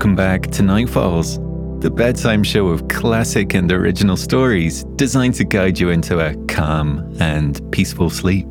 welcome 0.00 0.16
back 0.16 0.44
to 0.44 0.62
Nightfalls, 0.62 1.36
the 1.82 1.90
bedtime 1.90 2.42
show 2.42 2.68
of 2.68 2.88
classic 2.88 3.52
and 3.52 3.70
original 3.70 4.16
stories 4.16 4.82
designed 4.96 5.34
to 5.34 5.44
guide 5.44 5.78
you 5.78 5.90
into 5.90 6.20
a 6.20 6.34
calm 6.46 7.14
and 7.20 7.60
peaceful 7.70 8.08
sleep. 8.08 8.46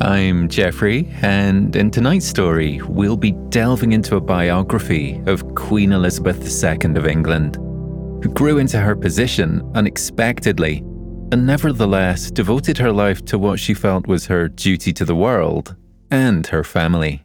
I'm 0.00 0.48
Geoffrey, 0.48 1.08
and 1.22 1.76
in 1.76 1.92
tonight's 1.92 2.26
story, 2.26 2.82
we'll 2.82 3.16
be 3.16 3.30
delving 3.50 3.92
into 3.92 4.16
a 4.16 4.20
biography 4.20 5.22
of 5.26 5.54
Queen 5.54 5.92
Elizabeth 5.92 6.42
II 6.42 6.96
of 6.96 7.06
England, 7.06 7.54
who 7.54 8.28
grew 8.34 8.58
into 8.58 8.80
her 8.80 8.96
position 8.96 9.62
unexpectedly 9.76 10.78
and 11.30 11.46
nevertheless 11.46 12.32
devoted 12.32 12.78
her 12.78 12.90
life 12.90 13.24
to 13.26 13.38
what 13.38 13.60
she 13.60 13.74
felt 13.74 14.08
was 14.08 14.26
her 14.26 14.48
duty 14.48 14.92
to 14.92 15.04
the 15.04 15.14
world 15.14 15.76
and 16.10 16.48
her 16.48 16.64
family. 16.64 17.22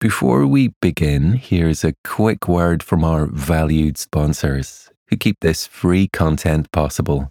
Before 0.00 0.46
we 0.46 0.72
begin, 0.80 1.34
here's 1.34 1.84
a 1.84 1.92
quick 2.04 2.48
word 2.48 2.82
from 2.82 3.04
our 3.04 3.26
valued 3.26 3.98
sponsors 3.98 4.90
who 5.08 5.18
keep 5.18 5.40
this 5.40 5.66
free 5.66 6.08
content 6.08 6.72
possible. 6.72 7.30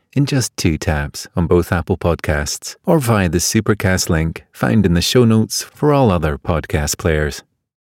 in 0.13 0.25
just 0.25 0.55
two 0.57 0.77
taps 0.77 1.27
on 1.35 1.47
both 1.47 1.71
Apple 1.71 1.97
Podcasts 1.97 2.75
or 2.85 2.99
via 2.99 3.29
the 3.29 3.37
Supercast 3.37 4.09
link 4.09 4.45
found 4.51 4.85
in 4.85 4.93
the 4.93 5.01
show 5.01 5.25
notes 5.25 5.63
for 5.63 5.93
all 5.93 6.11
other 6.11 6.37
podcast 6.37 6.97
players. 6.97 7.43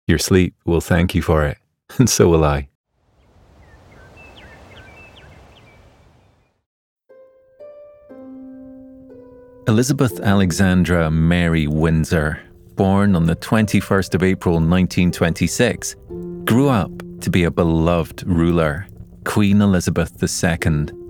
Your 0.07 0.19
sleep 0.19 0.53
will 0.65 0.81
thank 0.81 1.15
you 1.15 1.21
for 1.21 1.45
it, 1.45 1.57
and 1.97 2.09
so 2.09 2.29
will 2.29 2.43
I. 2.43 2.69
Elizabeth 9.67 10.19
Alexandra 10.19 11.09
Mary 11.09 11.67
Windsor, 11.67 12.41
born 12.75 13.15
on 13.15 13.27
the 13.27 13.35
21st 13.37 14.13
of 14.13 14.21
April 14.21 14.55
1926, 14.55 15.95
grew 16.43 16.67
up 16.67 16.91
to 17.21 17.29
be 17.29 17.45
a 17.45 17.51
beloved 17.51 18.23
ruler, 18.27 18.85
Queen 19.23 19.61
Elizabeth 19.61 20.21
II 20.21 21.02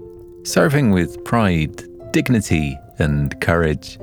serving 0.43 0.91
with 0.91 1.23
pride, 1.23 1.83
dignity, 2.11 2.77
and 2.99 3.39
courage. 3.41 3.97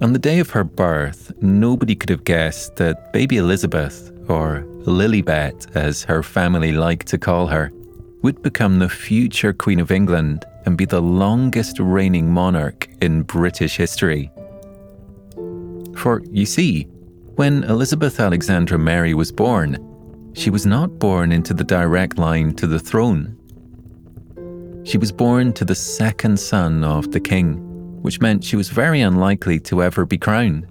On 0.00 0.12
the 0.12 0.18
day 0.18 0.38
of 0.38 0.50
her 0.50 0.64
birth, 0.64 1.32
nobody 1.42 1.94
could 1.94 2.08
have 2.08 2.24
guessed 2.24 2.76
that 2.76 3.12
baby 3.12 3.36
Elizabeth, 3.36 4.10
or 4.28 4.64
Lilibet 4.86 5.76
as 5.76 6.02
her 6.04 6.22
family 6.22 6.72
liked 6.72 7.06
to 7.08 7.18
call 7.18 7.46
her, 7.48 7.70
would 8.22 8.42
become 8.42 8.78
the 8.78 8.88
future 8.88 9.52
Queen 9.52 9.80
of 9.80 9.90
England 9.90 10.44
and 10.64 10.76
be 10.76 10.84
the 10.86 11.00
longest 11.00 11.78
reigning 11.78 12.30
monarch 12.30 12.88
in 13.00 13.22
British 13.22 13.76
history. 13.76 14.30
For, 15.96 16.22
you 16.30 16.46
see, 16.46 16.84
when 17.36 17.64
Elizabeth 17.64 18.20
Alexandra 18.20 18.78
Mary 18.78 19.14
was 19.14 19.32
born, 19.32 19.86
she 20.34 20.50
was 20.50 20.64
not 20.64 20.98
born 20.98 21.32
into 21.32 21.52
the 21.52 21.64
direct 21.64 22.18
line 22.18 22.54
to 22.54 22.66
the 22.66 22.78
throne. 22.78 23.36
She 24.90 24.98
was 24.98 25.12
born 25.12 25.52
to 25.52 25.64
the 25.64 25.76
second 25.76 26.36
son 26.36 26.82
of 26.82 27.12
the 27.12 27.20
king, 27.20 27.58
which 28.02 28.20
meant 28.20 28.42
she 28.42 28.56
was 28.56 28.70
very 28.70 29.02
unlikely 29.02 29.60
to 29.60 29.84
ever 29.84 30.04
be 30.04 30.18
crowned. 30.18 30.66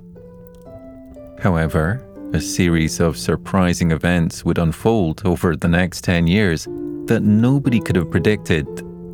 However, 1.39 2.05
a 2.33 2.41
series 2.41 2.99
of 2.99 3.15
surprising 3.15 3.91
events 3.91 4.43
would 4.43 4.57
unfold 4.57 5.21
over 5.23 5.55
the 5.55 5.69
next 5.69 6.03
10 6.03 6.27
years 6.27 6.65
that 7.05 7.23
nobody 7.23 7.79
could 7.79 7.95
have 7.95 8.11
predicted, 8.11 8.67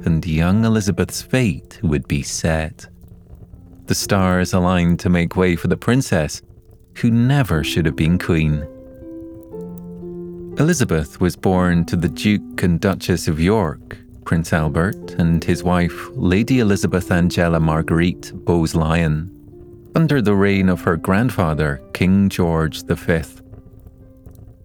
and 0.08 0.26
young 0.26 0.66
Elizabeth's 0.66 1.22
fate 1.22 1.80
would 1.84 2.08
be 2.08 2.24
set. 2.24 2.88
The 3.86 3.94
stars 3.94 4.54
aligned 4.54 5.00
to 5.02 5.10
make 5.10 5.36
way 5.36 5.56
for 5.56 5.68
the 5.68 5.78
princess, 5.78 6.42
who 6.96 7.12
never 7.12 7.64
should 7.64 7.86
have 7.86 7.96
been 7.96 8.18
queen. 8.18 8.68
Elizabeth 10.58 11.22
was 11.22 11.36
born 11.36 11.86
to 11.86 11.96
the 11.96 12.10
Duke 12.10 12.64
and 12.64 12.80
Duchess 12.82 13.28
of 13.28 13.40
York, 13.40 14.00
Prince 14.26 14.52
Albert 14.54 15.14
and 15.20 15.44
his 15.44 15.64
wife, 15.64 16.10
Lady 16.14 16.60
Elizabeth 16.60 17.12
Angela 17.12 17.60
Marguerite 17.60 18.32
Bowes-Lyon, 18.34 19.32
under 19.96 20.22
the 20.22 20.34
reign 20.34 20.68
of 20.68 20.82
her 20.82 20.98
grandfather, 20.98 21.82
King 21.94 22.28
George 22.28 22.84
V. 22.84 23.22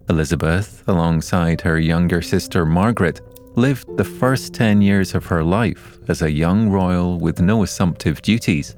Elizabeth, 0.09 0.83
alongside 0.87 1.61
her 1.61 1.79
younger 1.79 2.21
sister 2.21 2.65
Margaret, 2.65 3.21
lived 3.55 3.85
the 3.97 4.03
first 4.03 4.53
10 4.53 4.81
years 4.81 5.13
of 5.13 5.25
her 5.27 5.43
life 5.43 5.99
as 6.07 6.21
a 6.21 6.31
young 6.31 6.69
royal 6.69 7.19
with 7.19 7.39
no 7.39 7.63
assumptive 7.63 8.21
duties. 8.21 8.75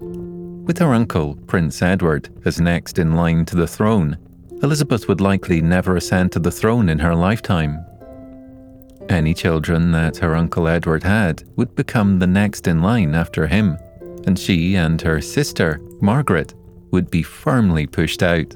With 0.00 0.78
her 0.78 0.94
uncle, 0.94 1.34
Prince 1.46 1.82
Edward, 1.82 2.30
as 2.44 2.60
next 2.60 2.98
in 2.98 3.16
line 3.16 3.44
to 3.46 3.56
the 3.56 3.66
throne, 3.66 4.16
Elizabeth 4.62 5.08
would 5.08 5.20
likely 5.20 5.60
never 5.60 5.96
ascend 5.96 6.32
to 6.32 6.38
the 6.38 6.50
throne 6.50 6.88
in 6.88 6.98
her 7.00 7.14
lifetime, 7.14 7.84
any 9.08 9.34
children 9.34 9.92
that 9.92 10.16
her 10.18 10.34
Uncle 10.34 10.68
Edward 10.68 11.02
had 11.02 11.44
would 11.56 11.74
become 11.74 12.18
the 12.18 12.26
next 12.26 12.66
in 12.66 12.82
line 12.82 13.14
after 13.14 13.46
him, 13.46 13.76
and 14.26 14.38
she 14.38 14.76
and 14.76 15.00
her 15.00 15.20
sister, 15.20 15.80
Margaret, 16.00 16.54
would 16.90 17.10
be 17.10 17.22
firmly 17.22 17.86
pushed 17.86 18.22
out. 18.22 18.54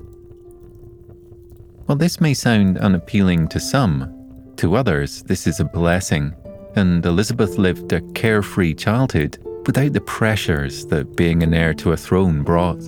While 1.86 1.98
this 1.98 2.20
may 2.20 2.34
sound 2.34 2.78
unappealing 2.78 3.48
to 3.48 3.60
some, 3.60 4.14
to 4.56 4.76
others 4.76 5.22
this 5.22 5.46
is 5.46 5.60
a 5.60 5.64
blessing, 5.64 6.34
and 6.76 7.04
Elizabeth 7.04 7.58
lived 7.58 7.92
a 7.92 8.00
carefree 8.12 8.74
childhood 8.74 9.38
without 9.66 9.92
the 9.92 10.00
pressures 10.00 10.86
that 10.86 11.16
being 11.16 11.42
an 11.42 11.54
heir 11.54 11.74
to 11.74 11.92
a 11.92 11.96
throne 11.96 12.42
brought. 12.42 12.82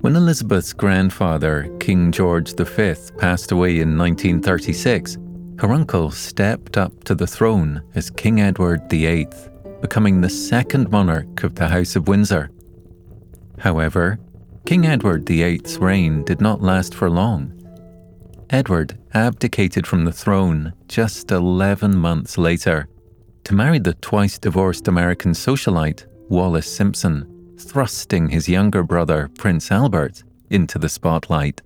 When 0.00 0.14
Elizabeth's 0.14 0.72
grandfather, 0.72 1.68
King 1.80 2.12
George 2.12 2.54
V, 2.54 2.94
passed 3.18 3.50
away 3.50 3.80
in 3.80 3.98
1936, 3.98 5.18
her 5.58 5.72
uncle 5.72 6.10
stepped 6.10 6.76
up 6.76 7.02
to 7.04 7.14
the 7.14 7.26
throne 7.26 7.82
as 7.96 8.10
King 8.10 8.40
Edward 8.40 8.88
VIII, 8.88 9.28
becoming 9.80 10.20
the 10.20 10.30
second 10.30 10.90
monarch 10.90 11.42
of 11.42 11.56
the 11.56 11.66
House 11.66 11.96
of 11.96 12.06
Windsor. 12.06 12.50
However, 13.58 14.20
King 14.66 14.86
Edward 14.86 15.26
VIII's 15.26 15.78
reign 15.78 16.22
did 16.22 16.40
not 16.40 16.62
last 16.62 16.94
for 16.94 17.10
long. 17.10 17.52
Edward 18.50 18.98
abdicated 19.14 19.86
from 19.86 20.04
the 20.04 20.12
throne 20.12 20.72
just 20.86 21.32
11 21.32 21.96
months 21.96 22.38
later 22.38 22.88
to 23.42 23.54
marry 23.54 23.80
the 23.80 23.94
twice 23.94 24.38
divorced 24.38 24.86
American 24.86 25.32
socialite 25.32 26.06
Wallis 26.28 26.72
Simpson, 26.72 27.56
thrusting 27.58 28.28
his 28.28 28.48
younger 28.48 28.84
brother, 28.84 29.28
Prince 29.38 29.72
Albert, 29.72 30.22
into 30.50 30.78
the 30.78 30.88
spotlight. 30.88 31.62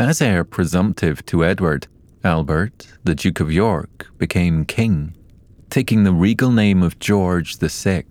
As 0.00 0.20
heir 0.20 0.44
presumptive 0.44 1.24
to 1.26 1.44
Edward, 1.44 1.86
Albert, 2.24 2.88
the 3.04 3.14
Duke 3.14 3.38
of 3.38 3.52
York, 3.52 4.08
became 4.18 4.64
king, 4.64 5.14
taking 5.70 6.02
the 6.02 6.12
regal 6.12 6.50
name 6.50 6.82
of 6.82 6.98
George 6.98 7.56
VI. 7.58 8.04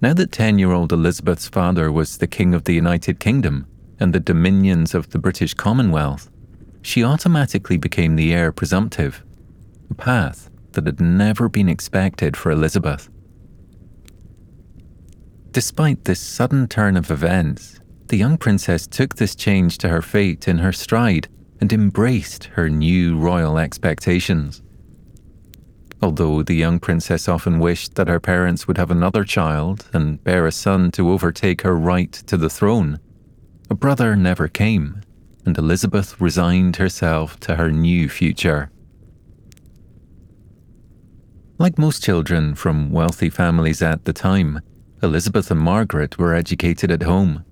Now 0.00 0.14
that 0.14 0.32
10 0.32 0.58
year 0.58 0.72
old 0.72 0.90
Elizabeth's 0.90 1.48
father 1.48 1.92
was 1.92 2.16
the 2.16 2.26
King 2.26 2.54
of 2.54 2.64
the 2.64 2.72
United 2.72 3.20
Kingdom 3.20 3.66
and 4.00 4.14
the 4.14 4.20
dominions 4.20 4.94
of 4.94 5.10
the 5.10 5.18
British 5.18 5.52
Commonwealth, 5.52 6.30
she 6.80 7.04
automatically 7.04 7.76
became 7.76 8.16
the 8.16 8.32
heir 8.32 8.52
presumptive, 8.52 9.22
a 9.90 9.94
path 9.94 10.50
that 10.72 10.86
had 10.86 11.00
never 11.00 11.50
been 11.50 11.68
expected 11.68 12.38
for 12.38 12.50
Elizabeth. 12.50 13.10
Despite 15.50 16.04
this 16.04 16.20
sudden 16.20 16.68
turn 16.68 16.96
of 16.96 17.10
events, 17.10 17.80
the 18.06 18.16
young 18.16 18.38
princess 18.38 18.86
took 18.86 19.16
this 19.16 19.34
change 19.34 19.76
to 19.78 19.88
her 19.88 20.02
fate 20.02 20.48
in 20.48 20.58
her 20.58 20.72
stride 20.72 21.28
and 21.60 21.72
embraced 21.72 22.44
her 22.44 22.68
new 22.68 23.18
royal 23.18 23.58
expectations. 23.58 24.62
Although 26.02 26.42
the 26.42 26.54
young 26.54 26.78
princess 26.78 27.28
often 27.28 27.58
wished 27.58 27.94
that 27.94 28.08
her 28.08 28.20
parents 28.20 28.68
would 28.68 28.76
have 28.76 28.90
another 28.90 29.24
child 29.24 29.88
and 29.92 30.22
bear 30.22 30.46
a 30.46 30.52
son 30.52 30.90
to 30.92 31.10
overtake 31.10 31.62
her 31.62 31.74
right 31.74 32.12
to 32.12 32.36
the 32.36 32.50
throne, 32.50 32.98
a 33.70 33.74
brother 33.74 34.14
never 34.14 34.46
came, 34.46 35.00
and 35.44 35.56
Elizabeth 35.56 36.20
resigned 36.20 36.76
herself 36.76 37.40
to 37.40 37.56
her 37.56 37.72
new 37.72 38.08
future. 38.08 38.70
Like 41.58 41.78
most 41.78 42.04
children 42.04 42.54
from 42.54 42.92
wealthy 42.92 43.30
families 43.30 43.80
at 43.80 44.04
the 44.04 44.12
time, 44.12 44.60
Elizabeth 45.02 45.50
and 45.50 45.60
Margaret 45.60 46.18
were 46.18 46.34
educated 46.34 46.90
at 46.90 47.02
home. 47.02 47.44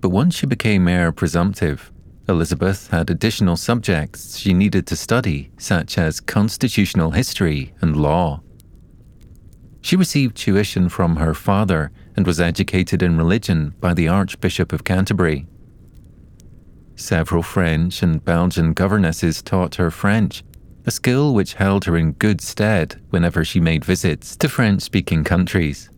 But 0.00 0.10
once 0.10 0.34
she 0.34 0.46
became 0.46 0.86
heir 0.86 1.10
presumptive, 1.10 1.90
Elizabeth 2.30 2.88
had 2.88 3.10
additional 3.10 3.56
subjects 3.56 4.38
she 4.38 4.54
needed 4.54 4.86
to 4.86 4.96
study, 4.96 5.50
such 5.58 5.98
as 5.98 6.20
constitutional 6.20 7.10
history 7.10 7.74
and 7.80 7.96
law. 7.96 8.40
She 9.82 9.96
received 9.96 10.36
tuition 10.36 10.88
from 10.88 11.16
her 11.16 11.34
father 11.34 11.90
and 12.16 12.26
was 12.26 12.40
educated 12.40 13.02
in 13.02 13.18
religion 13.18 13.74
by 13.80 13.94
the 13.94 14.08
Archbishop 14.08 14.72
of 14.72 14.84
Canterbury. 14.84 15.46
Several 16.94 17.42
French 17.42 18.02
and 18.02 18.24
Belgian 18.24 18.74
governesses 18.74 19.42
taught 19.42 19.76
her 19.76 19.90
French, 19.90 20.44
a 20.86 20.90
skill 20.90 21.34
which 21.34 21.54
held 21.54 21.84
her 21.86 21.96
in 21.96 22.12
good 22.12 22.40
stead 22.40 23.00
whenever 23.10 23.44
she 23.44 23.58
made 23.60 23.84
visits 23.84 24.36
to 24.36 24.48
French 24.48 24.82
speaking 24.82 25.24
countries. 25.24 25.90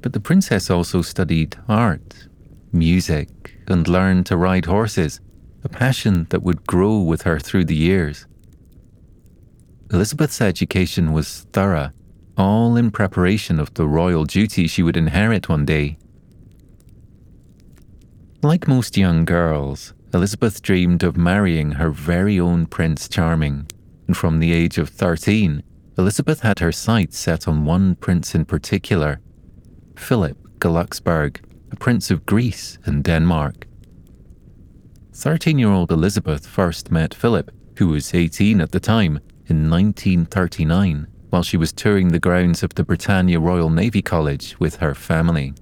But 0.00 0.12
the 0.12 0.20
princess 0.20 0.70
also 0.70 1.02
studied 1.02 1.56
art, 1.68 2.28
music, 2.72 3.55
and 3.70 3.88
learn 3.88 4.24
to 4.24 4.36
ride 4.36 4.66
horses, 4.66 5.20
a 5.64 5.68
passion 5.68 6.26
that 6.30 6.42
would 6.42 6.66
grow 6.66 6.98
with 7.00 7.22
her 7.22 7.38
through 7.38 7.64
the 7.64 7.76
years. 7.76 8.26
Elizabeth's 9.92 10.40
education 10.40 11.12
was 11.12 11.46
thorough, 11.52 11.90
all 12.36 12.76
in 12.76 12.90
preparation 12.90 13.58
of 13.58 13.72
the 13.74 13.86
royal 13.86 14.24
duty 14.24 14.66
she 14.66 14.82
would 14.82 14.96
inherit 14.96 15.48
one 15.48 15.64
day. 15.64 15.96
Like 18.42 18.68
most 18.68 18.96
young 18.96 19.24
girls, 19.24 19.94
Elizabeth 20.12 20.62
dreamed 20.62 21.02
of 21.02 21.16
marrying 21.16 21.72
her 21.72 21.90
very 21.90 22.38
own 22.38 22.66
Prince 22.66 23.08
Charming, 23.08 23.66
and 24.06 24.16
from 24.16 24.38
the 24.38 24.52
age 24.52 24.78
of 24.78 24.88
13, 24.88 25.62
Elizabeth 25.98 26.40
had 26.40 26.58
her 26.58 26.72
sights 26.72 27.18
set 27.18 27.48
on 27.48 27.64
one 27.64 27.94
prince 27.94 28.34
in 28.34 28.44
particular 28.44 29.20
Philip 29.96 30.36
Glucksburg, 30.58 31.40
a 31.70 31.76
prince 31.76 32.10
of 32.10 32.26
Greece 32.26 32.78
and 32.84 33.02
Denmark. 33.02 33.66
13 35.12 35.58
year 35.58 35.70
old 35.70 35.90
Elizabeth 35.90 36.46
first 36.46 36.90
met 36.90 37.14
Philip, 37.14 37.50
who 37.78 37.88
was 37.88 38.14
18 38.14 38.60
at 38.60 38.72
the 38.72 38.80
time, 38.80 39.20
in 39.46 39.70
1939 39.70 41.06
while 41.30 41.42
she 41.42 41.56
was 41.56 41.72
touring 41.72 42.08
the 42.08 42.18
grounds 42.18 42.62
of 42.62 42.74
the 42.74 42.84
Britannia 42.84 43.40
Royal 43.40 43.70
Navy 43.70 44.02
College 44.02 44.58
with 44.58 44.76
her 44.76 44.94
family. 44.94 45.52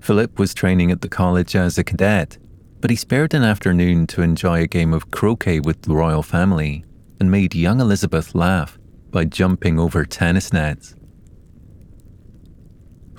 Philip 0.00 0.38
was 0.38 0.54
training 0.54 0.90
at 0.90 1.00
the 1.00 1.08
college 1.08 1.56
as 1.56 1.76
a 1.76 1.84
cadet, 1.84 2.38
but 2.80 2.90
he 2.90 2.96
spared 2.96 3.34
an 3.34 3.42
afternoon 3.42 4.06
to 4.06 4.22
enjoy 4.22 4.62
a 4.62 4.66
game 4.66 4.94
of 4.94 5.10
croquet 5.10 5.60
with 5.60 5.82
the 5.82 5.94
royal 5.94 6.22
family 6.22 6.84
and 7.18 7.30
made 7.30 7.54
young 7.54 7.80
Elizabeth 7.80 8.34
laugh 8.34 8.78
by 9.10 9.24
jumping 9.24 9.78
over 9.78 10.04
tennis 10.04 10.52
nets. 10.52 10.94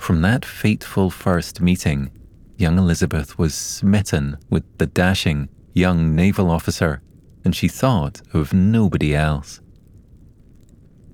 From 0.08 0.22
that 0.22 0.46
fateful 0.46 1.10
first 1.10 1.60
meeting, 1.60 2.12
young 2.56 2.78
Elizabeth 2.78 3.38
was 3.38 3.54
smitten 3.54 4.38
with 4.50 4.64
the 4.78 4.88
dashing 4.88 5.50
young 5.74 6.16
naval 6.16 6.50
officer, 6.50 7.02
and 7.44 7.54
she 7.54 7.68
thought 7.68 8.22
of 8.34 8.54
nobody 8.54 9.14
else. 9.14 9.60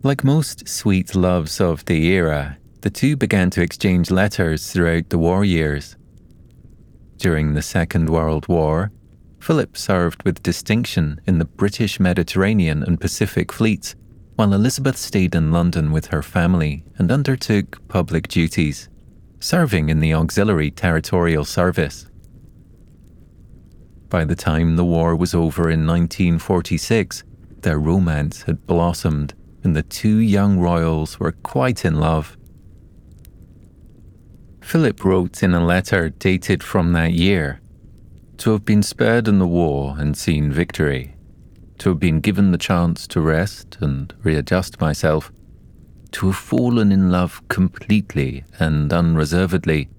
Like 0.03 0.23
most 0.23 0.67
sweet 0.67 1.15
loves 1.15 1.59
of 1.59 1.83
the 1.85 2.05
era, 2.05 2.59
the 2.81 2.91
two 2.91 3.17
began 3.17 3.49
to 3.49 3.63
exchange 3.63 4.11
letters 4.11 4.71
throughout 4.71 5.09
the 5.09 5.17
war 5.17 5.43
years. 5.43 5.97
During 7.17 7.55
the 7.55 7.63
Second 7.63 8.11
World 8.11 8.47
War, 8.47 8.91
Philip 9.39 9.75
served 9.75 10.21
with 10.21 10.43
distinction 10.43 11.19
in 11.25 11.39
the 11.39 11.45
British 11.45 11.99
Mediterranean 11.99 12.83
and 12.83 13.01
Pacific 13.01 13.51
fleets 13.51 13.95
while 14.35 14.53
Elizabeth 14.53 14.97
stayed 14.97 15.35
in 15.35 15.51
London 15.51 15.91
with 15.91 16.07
her 16.07 16.23
family 16.23 16.83
and 16.97 17.11
undertook 17.11 17.87
public 17.87 18.27
duties, 18.27 18.89
serving 19.39 19.89
in 19.89 19.99
the 19.99 20.13
Auxiliary 20.13 20.71
Territorial 20.71 21.45
Service. 21.45 22.07
By 24.09 24.25
the 24.25 24.35
time 24.35 24.75
the 24.75 24.85
war 24.85 25.15
was 25.15 25.33
over 25.33 25.69
in 25.69 25.85
1946, 25.85 27.23
their 27.61 27.79
romance 27.79 28.43
had 28.43 28.65
blossomed 28.65 29.33
and 29.63 29.75
the 29.75 29.83
two 29.83 30.17
young 30.17 30.59
royals 30.59 31.19
were 31.19 31.31
quite 31.31 31.85
in 31.85 31.99
love. 31.99 32.35
Philip 34.61 35.03
wrote 35.05 35.43
in 35.43 35.53
a 35.53 35.65
letter 35.65 36.09
dated 36.09 36.63
from 36.63 36.93
that 36.93 37.13
year 37.13 37.61
to 38.37 38.51
have 38.51 38.65
been 38.65 38.83
spared 38.83 39.27
in 39.27 39.39
the 39.39 39.47
war 39.47 39.95
and 39.97 40.17
seen 40.17 40.51
victory 40.51 41.12
to 41.83 41.89
have 41.89 41.99
been 41.99 42.21
given 42.21 42.51
the 42.51 42.57
chance 42.57 43.05
to 43.05 43.19
rest 43.19 43.77
and 43.81 44.13
readjust 44.23 44.79
myself, 44.79 45.33
to 46.11 46.27
have 46.27 46.35
fallen 46.37 46.93
in 46.93 47.11
love 47.11 47.45
completely 47.49 48.45
and 48.57 48.93
unreservedly, 48.93 49.89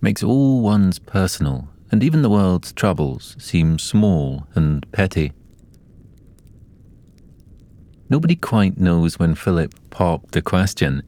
makes 0.00 0.22
all 0.22 0.62
one's 0.62 0.98
personal 0.98 1.68
and 1.90 2.02
even 2.02 2.22
the 2.22 2.30
world's 2.30 2.72
troubles 2.72 3.36
seem 3.38 3.78
small 3.78 4.46
and 4.54 4.90
petty. 4.92 5.30
Nobody 8.08 8.36
quite 8.36 8.78
knows 8.78 9.18
when 9.18 9.34
Philip 9.34 9.74
popped 9.90 10.32
the 10.32 10.40
question, 10.40 11.02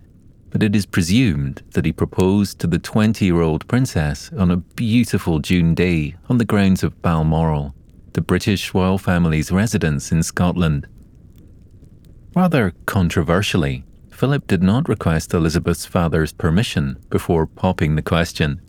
but 0.50 0.62
it 0.62 0.76
is 0.76 0.84
presumed 0.84 1.62
that 1.72 1.86
he 1.86 1.92
proposed 1.92 2.58
to 2.58 2.66
the 2.66 2.78
20 2.78 3.24
year 3.24 3.40
old 3.40 3.66
princess 3.66 4.30
on 4.36 4.50
a 4.50 4.58
beautiful 4.58 5.38
June 5.38 5.72
day 5.74 6.16
on 6.28 6.36
the 6.36 6.44
grounds 6.44 6.82
of 6.82 7.00
Balmoral 7.00 7.74
the 8.14 8.20
British 8.20 8.74
royal 8.74 8.98
family's 8.98 9.52
residence 9.52 10.12
in 10.12 10.22
Scotland. 10.22 10.86
Rather 12.34 12.72
controversially, 12.86 13.84
Philip 14.10 14.46
did 14.46 14.62
not 14.62 14.88
request 14.88 15.32
Elizabeth's 15.32 15.86
father's 15.86 16.32
permission 16.32 16.98
before 17.10 17.46
popping 17.46 17.94
the 17.94 18.02
question. 18.02 18.60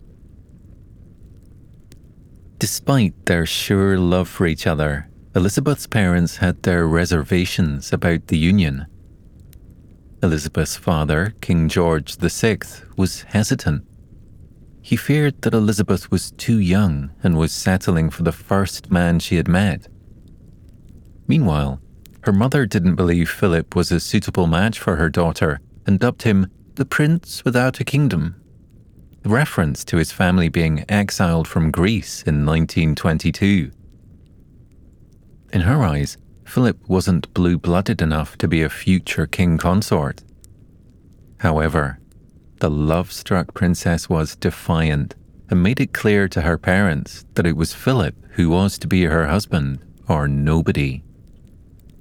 Despite 2.58 3.26
their 3.26 3.46
sure 3.46 3.98
love 3.98 4.28
for 4.28 4.46
each 4.46 4.66
other, 4.66 5.08
Elizabeth's 5.34 5.86
parents 5.86 6.36
had 6.36 6.62
their 6.62 6.86
reservations 6.86 7.92
about 7.92 8.26
the 8.26 8.38
union. 8.38 8.86
Elizabeth's 10.22 10.76
father, 10.76 11.34
King 11.40 11.68
George 11.68 12.16
VI, 12.16 12.58
was 12.96 13.22
hesitant 13.22 13.84
he 14.82 14.96
feared 14.96 15.40
that 15.42 15.54
Elizabeth 15.54 16.10
was 16.10 16.32
too 16.32 16.58
young 16.58 17.10
and 17.22 17.36
was 17.36 17.52
settling 17.52 18.10
for 18.10 18.22
the 18.22 18.32
first 18.32 18.90
man 18.90 19.18
she 19.18 19.36
had 19.36 19.48
met. 19.48 19.88
Meanwhile, 21.28 21.80
her 22.22 22.32
mother 22.32 22.66
didn't 22.66 22.96
believe 22.96 23.30
Philip 23.30 23.76
was 23.76 23.92
a 23.92 24.00
suitable 24.00 24.46
match 24.46 24.78
for 24.78 24.96
her 24.96 25.08
daughter 25.08 25.60
and 25.86 25.98
dubbed 25.98 26.22
him 26.22 26.48
the 26.74 26.84
Prince 26.84 27.44
without 27.44 27.80
a 27.80 27.84
kingdom. 27.84 28.36
A 29.24 29.28
reference 29.28 29.84
to 29.84 29.96
his 29.96 30.12
family 30.12 30.48
being 30.48 30.84
exiled 30.88 31.46
from 31.46 31.70
Greece 31.70 32.22
in 32.22 32.46
1922. 32.46 33.70
In 35.52 35.60
her 35.60 35.82
eyes, 35.82 36.16
Philip 36.44 36.78
wasn't 36.88 37.32
blue 37.32 37.58
blooded 37.58 38.02
enough 38.02 38.36
to 38.38 38.48
be 38.48 38.62
a 38.62 38.68
future 38.68 39.26
king 39.26 39.56
consort. 39.56 40.24
However, 41.38 41.99
the 42.60 42.70
love 42.70 43.10
struck 43.10 43.54
princess 43.54 44.08
was 44.08 44.36
defiant 44.36 45.16
and 45.48 45.62
made 45.62 45.80
it 45.80 45.92
clear 45.92 46.28
to 46.28 46.42
her 46.42 46.58
parents 46.58 47.24
that 47.34 47.46
it 47.46 47.56
was 47.56 47.74
Philip 47.74 48.14
who 48.32 48.50
was 48.50 48.78
to 48.78 48.86
be 48.86 49.04
her 49.04 49.26
husband 49.26 49.80
or 50.08 50.28
nobody. 50.28 51.02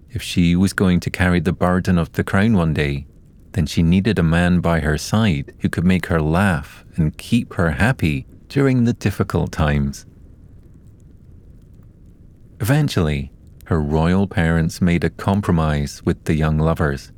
If 0.09 0.21
she 0.21 0.55
was 0.55 0.73
going 0.73 0.99
to 1.01 1.09
carry 1.09 1.39
the 1.39 1.53
burden 1.53 1.97
of 1.97 2.11
the 2.11 2.23
crown 2.23 2.53
one 2.53 2.73
day, 2.73 3.07
then 3.53 3.65
she 3.65 3.81
needed 3.81 4.19
a 4.19 4.23
man 4.23 4.59
by 4.59 4.81
her 4.81 4.97
side 4.97 5.53
who 5.59 5.69
could 5.69 5.85
make 5.85 6.07
her 6.07 6.21
laugh 6.21 6.83
and 6.95 7.17
keep 7.17 7.53
her 7.53 7.71
happy 7.71 8.27
during 8.47 8.83
the 8.83 8.93
difficult 8.93 9.51
times. 9.51 10.05
Eventually, 12.59 13.31
her 13.65 13.81
royal 13.81 14.27
parents 14.27 14.81
made 14.81 15.03
a 15.03 15.09
compromise 15.09 16.03
with 16.03 16.25
the 16.25 16.35
young 16.35 16.57
lovers. 16.57 17.11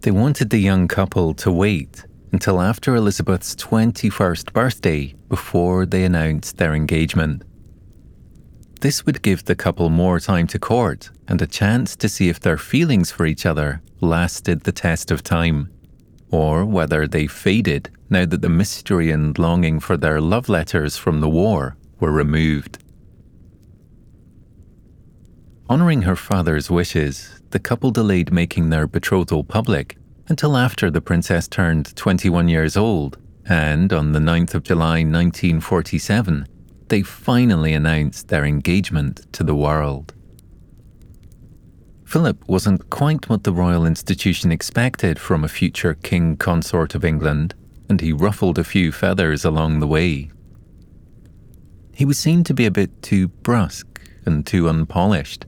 They 0.00 0.10
wanted 0.10 0.50
the 0.50 0.58
young 0.58 0.88
couple 0.88 1.34
to 1.34 1.52
wait 1.52 2.06
until 2.32 2.60
after 2.60 2.94
Elizabeth's 2.94 3.54
21st 3.56 4.52
birthday 4.52 5.14
before 5.28 5.86
they 5.86 6.04
announced 6.04 6.56
their 6.56 6.74
engagement. 6.74 7.42
This 8.80 9.04
would 9.04 9.22
give 9.22 9.44
the 9.44 9.54
couple 9.54 9.90
more 9.90 10.20
time 10.20 10.46
to 10.48 10.58
court 10.58 11.10
and 11.28 11.42
a 11.42 11.46
chance 11.46 11.96
to 11.96 12.08
see 12.08 12.28
if 12.28 12.40
their 12.40 12.56
feelings 12.56 13.10
for 13.10 13.26
each 13.26 13.44
other 13.44 13.82
lasted 14.00 14.62
the 14.62 14.72
test 14.72 15.10
of 15.10 15.22
time. 15.22 15.70
or 16.32 16.64
whether 16.64 17.06
they 17.06 17.26
faded 17.26 17.90
now 18.08 18.24
that 18.24 18.40
the 18.40 18.48
mystery 18.48 19.10
and 19.10 19.38
longing 19.38 19.80
for 19.80 19.96
their 19.96 20.20
love 20.20 20.48
letters 20.48 20.96
from 20.96 21.20
the 21.20 21.28
war 21.28 21.76
were 21.98 22.12
removed. 22.12 22.78
Honouring 25.68 26.02
her 26.02 26.16
father's 26.16 26.70
wishes, 26.70 27.40
the 27.50 27.58
couple 27.58 27.90
delayed 27.90 28.32
making 28.32 28.70
their 28.70 28.86
betrothal 28.86 29.44
public 29.44 29.96
until 30.30 30.56
after 30.56 30.90
the 30.90 31.00
princess 31.00 31.48
turned 31.48 31.94
21 31.96 32.48
years 32.48 32.76
old, 32.76 33.18
and 33.46 33.92
on 33.92 34.12
the 34.12 34.20
9th 34.20 34.54
of 34.54 34.62
July 34.62 35.02
1947, 35.02 36.46
they 36.88 37.02
finally 37.02 37.74
announced 37.74 38.28
their 38.28 38.44
engagement 38.44 39.30
to 39.32 39.42
the 39.42 39.54
world. 39.54 40.14
Philip 42.04 42.48
wasn't 42.48 42.90
quite 42.90 43.28
what 43.28 43.44
the 43.44 43.52
royal 43.52 43.84
institution 43.84 44.50
expected 44.50 45.18
from 45.18 45.44
a 45.44 45.48
future 45.48 45.94
king 45.94 46.36
consort 46.36 46.94
of 46.94 47.04
England, 47.04 47.54
and 47.88 48.00
he 48.00 48.12
ruffled 48.12 48.58
a 48.58 48.64
few 48.64 48.92
feathers 48.92 49.44
along 49.44 49.80
the 49.80 49.86
way. 49.86 50.30
He 51.92 52.04
was 52.04 52.18
seen 52.18 52.44
to 52.44 52.54
be 52.54 52.66
a 52.66 52.70
bit 52.70 53.02
too 53.02 53.28
brusque 53.28 54.00
and 54.24 54.46
too 54.46 54.68
unpolished. 54.68 55.46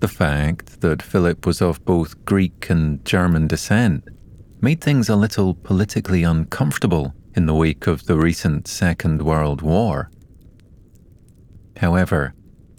The 0.00 0.08
fact 0.08 0.80
that 0.80 1.02
Philip 1.02 1.44
was 1.44 1.60
of 1.60 1.84
both 1.84 2.24
Greek 2.24 2.70
and 2.70 3.04
German 3.04 3.46
descent 3.46 4.02
made 4.62 4.80
things 4.80 5.10
a 5.10 5.16
little 5.16 5.54
politically 5.54 6.22
uncomfortable 6.22 7.14
in 7.34 7.44
the 7.44 7.54
wake 7.54 7.86
of 7.86 8.06
the 8.06 8.16
recent 8.16 8.66
Second 8.66 9.20
World 9.20 9.60
War. 9.60 10.10
However, 11.76 12.32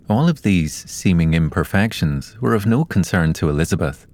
all 0.10 0.28
of 0.28 0.42
these 0.42 0.74
seeming 0.90 1.36
imperfections 1.36 2.38
were 2.42 2.56
of 2.56 2.66
no 2.66 2.86
concern 2.86 3.34
to 3.34 3.50
Elizabeth. 3.50 4.08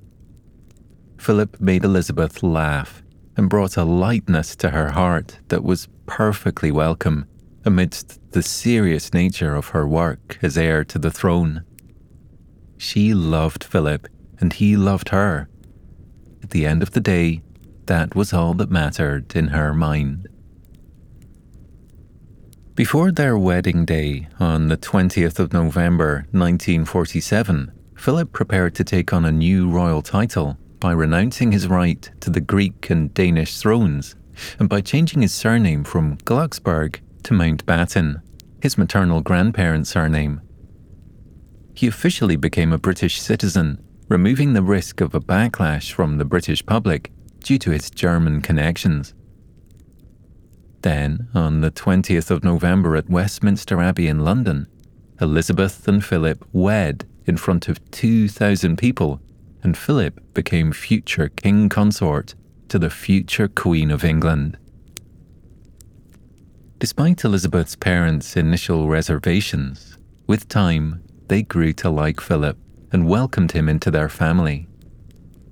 Philip 1.17 1.61
made 1.61 1.85
Elizabeth 1.85 2.43
laugh 2.43 3.01
and 3.37 3.49
brought 3.49 3.77
a 3.77 3.85
lightness 3.85 4.53
to 4.57 4.71
her 4.71 4.91
heart 4.91 5.39
that 5.47 5.63
was 5.63 5.87
perfectly 6.07 6.71
welcome 6.71 7.25
amidst 7.63 8.19
the 8.31 8.43
serious 8.43 9.13
nature 9.13 9.55
of 9.55 9.69
her 9.69 9.87
work 9.87 10.37
as 10.41 10.57
heir 10.57 10.83
to 10.83 10.99
the 10.99 11.11
throne. 11.11 11.63
She 12.77 13.13
loved 13.13 13.63
Philip, 13.63 14.07
and 14.39 14.53
he 14.53 14.77
loved 14.77 15.09
her. 15.09 15.49
At 16.43 16.51
the 16.51 16.65
end 16.65 16.81
of 16.81 16.91
the 16.91 16.99
day, 16.99 17.41
that 17.87 18.15
was 18.15 18.33
all 18.33 18.53
that 18.55 18.69
mattered 18.69 19.35
in 19.35 19.49
her 19.49 19.73
mind. 19.73 20.27
Before 22.75 23.11
their 23.11 23.37
wedding 23.37 23.85
day 23.85 24.27
on 24.39 24.67
the 24.67 24.77
20th 24.77 25.39
of 25.39 25.51
November 25.51 26.27
1947, 26.31 27.71
Philip 27.95 28.31
prepared 28.31 28.75
to 28.75 28.83
take 28.83 29.11
on 29.11 29.25
a 29.25 29.31
new 29.31 29.67
royal 29.67 30.03
title 30.03 30.57
by 30.79 30.91
renouncing 30.91 31.51
his 31.51 31.67
right 31.67 32.09
to 32.19 32.29
the 32.29 32.39
Greek 32.39 32.91
and 32.91 33.11
Danish 33.15 33.57
thrones 33.57 34.15
and 34.59 34.69
by 34.69 34.81
changing 34.81 35.21
his 35.21 35.33
surname 35.33 35.83
from 35.83 36.17
Glucksburg 36.17 36.99
to 37.23 37.33
Mountbatten, 37.33 38.21
his 38.61 38.77
maternal 38.77 39.21
grandparent's 39.21 39.89
surname. 39.89 40.41
He 41.77 41.85
officially 41.85 42.37
became 42.37 42.73
a 42.73 42.79
British 42.79 43.21
citizen, 43.21 43.77
removing 44.09 44.53
the 44.53 44.63
risk 44.63 44.99
of 44.99 45.13
a 45.13 45.19
backlash 45.19 45.91
from 45.91 46.17
the 46.17 46.25
British 46.25 46.65
public 46.65 47.11
due 47.41 47.59
to 47.59 47.69
his 47.69 47.91
German 47.91 48.41
connections. 48.41 49.13
Then, 50.81 51.27
on 51.35 51.61
the 51.61 51.69
20th 51.69 52.31
of 52.31 52.43
November 52.43 52.95
at 52.95 53.11
Westminster 53.11 53.79
Abbey 53.79 54.07
in 54.07 54.25
London, 54.25 54.65
Elizabeth 55.21 55.87
and 55.87 56.03
Philip 56.03 56.43
wed 56.51 57.07
in 57.27 57.37
front 57.37 57.67
of 57.67 57.91
2,000 57.91 58.75
people, 58.79 59.21
and 59.61 59.77
Philip 59.77 60.33
became 60.33 60.71
future 60.71 61.29
king 61.29 61.69
consort 61.69 62.33
to 62.69 62.79
the 62.79 62.89
future 62.89 63.47
Queen 63.47 63.91
of 63.91 64.03
England. 64.03 64.57
Despite 66.79 67.23
Elizabeth's 67.23 67.75
parents' 67.75 68.35
initial 68.35 68.89
reservations, 68.89 69.99
with 70.25 70.49
time 70.49 71.03
they 71.27 71.43
grew 71.43 71.73
to 71.73 71.89
like 71.89 72.21
Philip 72.21 72.57
and 72.91 73.07
welcomed 73.07 73.51
him 73.51 73.67
into 73.67 73.91
their 73.91 74.09
family. 74.09 74.67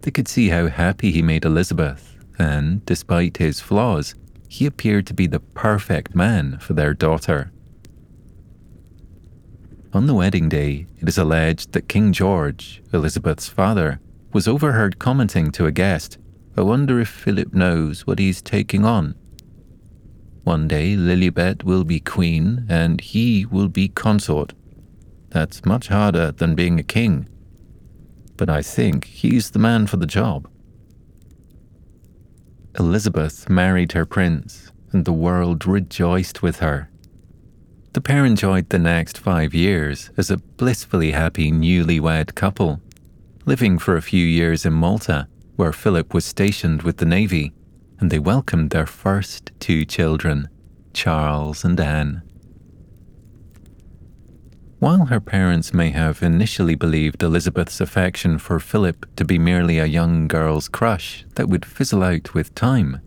They 0.02 0.12
could 0.12 0.28
see 0.28 0.50
how 0.50 0.68
happy 0.68 1.12
he 1.12 1.22
made 1.22 1.46
Elizabeth, 1.46 2.18
and 2.38 2.86
despite 2.86 3.38
his 3.38 3.60
flaws, 3.60 4.16
he 4.48 4.66
appeared 4.66 5.08
to 5.08 5.14
be 5.14 5.28
the 5.28 5.40
perfect 5.40 6.16
man 6.16 6.60
for 6.60 6.74
their 6.74 6.94
daughter. 6.94 7.52
On 9.94 10.08
the 10.08 10.14
wedding 10.14 10.50
day, 10.50 10.88
it 11.02 11.08
is 11.08 11.18
alleged 11.18 11.72
that 11.72 11.88
King 11.88 12.12
George, 12.14 12.82
Elizabeth's 12.94 13.48
father, 13.48 14.00
was 14.34 14.48
overheard 14.48 15.00
commenting 15.00 15.52
to 15.52 15.66
a 15.66 15.72
guest, 15.72 16.18
I 16.58 16.62
wonder 16.62 17.00
if 17.00 17.10
Philip 17.10 17.54
knows 17.54 18.08
what 18.08 18.20
he's 18.20 18.42
taking 18.42 18.86
on. 18.86 19.16
One 20.44 20.68
day 20.68 20.96
Lilibet 20.96 21.64
will 21.64 21.84
be 21.84 22.00
queen 22.00 22.66
and 22.70 23.02
he 23.02 23.46
will 23.46 23.68
be 23.68 23.88
consort. 23.90 24.54
That's 25.36 25.66
much 25.66 25.90
harder 25.90 26.32
than 26.32 26.56
being 26.56 26.80
a 26.80 26.84
king. 26.84 27.28
But 28.38 28.50
I 28.50 28.62
think 28.62 29.04
he's 29.04 29.52
the 29.52 29.60
man 29.60 29.86
for 29.86 29.98
the 29.98 30.06
job. 30.06 30.50
Elizabeth 32.80 33.50
married 33.50 33.92
her 33.92 34.06
prince, 34.06 34.72
and 34.94 35.04
the 35.04 35.12
world 35.12 35.66
rejoiced 35.66 36.42
with 36.42 36.60
her. 36.60 36.90
The 37.92 38.00
pair 38.00 38.24
enjoyed 38.24 38.70
the 38.70 38.80
next 38.80 39.18
five 39.18 39.54
years 39.54 40.10
as 40.16 40.32
a 40.32 40.38
blissfully 40.38 41.12
happy 41.12 41.52
newlywed 41.52 42.34
couple, 42.36 42.80
living 43.46 43.78
for 43.78 43.98
a 43.98 44.02
few 44.02 44.26
years 44.26 44.66
in 44.66 44.72
Malta, 44.72 45.28
where 45.58 45.74
Philip 45.74 46.14
was 46.14 46.24
stationed 46.24 46.84
with 46.84 46.96
the 46.96 47.06
Navy, 47.06 47.52
and 48.00 48.10
they 48.10 48.20
welcomed 48.20 48.70
their 48.70 48.86
first 48.86 49.52
two 49.60 49.84
children, 49.84 50.48
Charles 50.94 51.66
and 51.66 51.78
Anne. 51.78 52.25
While 54.86 55.08
her 55.08 55.20
parents 55.20 55.74
may 55.74 55.90
have 55.90 56.22
initially 56.22 56.76
believed 56.76 57.24
Elizabeth's 57.24 57.82
affection 57.82 58.38
for 58.38 58.60
Philip 58.60 59.08
to 59.16 59.26
be 59.26 59.40
merely 59.40 59.80
a 59.80 59.88
young 59.88 60.28
girl's 60.28 60.68
crush 60.68 61.26
that 61.34 61.50
would 61.50 61.66
fizzle 61.66 62.04
out 62.04 62.36
with 62.36 62.54
time, 62.54 63.02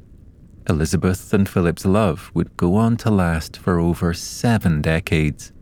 Elizabeth 0.68 1.32
and 1.32 1.48
Philip's 1.48 1.86
love 1.86 2.32
would 2.34 2.56
go 2.56 2.74
on 2.74 2.96
to 2.96 3.12
last 3.12 3.56
for 3.56 3.78
over 3.78 4.12
seven 4.12 4.82
decades. 4.82 5.52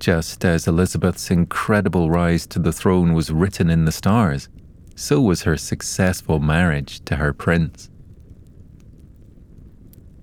Just 0.00 0.44
as 0.44 0.66
Elizabeth's 0.66 1.30
incredible 1.30 2.10
rise 2.10 2.44
to 2.48 2.58
the 2.58 2.72
throne 2.72 3.12
was 3.12 3.30
written 3.30 3.70
in 3.70 3.84
the 3.84 3.92
stars, 3.92 4.48
so 4.96 5.20
was 5.20 5.42
her 5.42 5.56
successful 5.56 6.40
marriage 6.40 7.04
to 7.04 7.14
her 7.14 7.32
prince. 7.32 7.88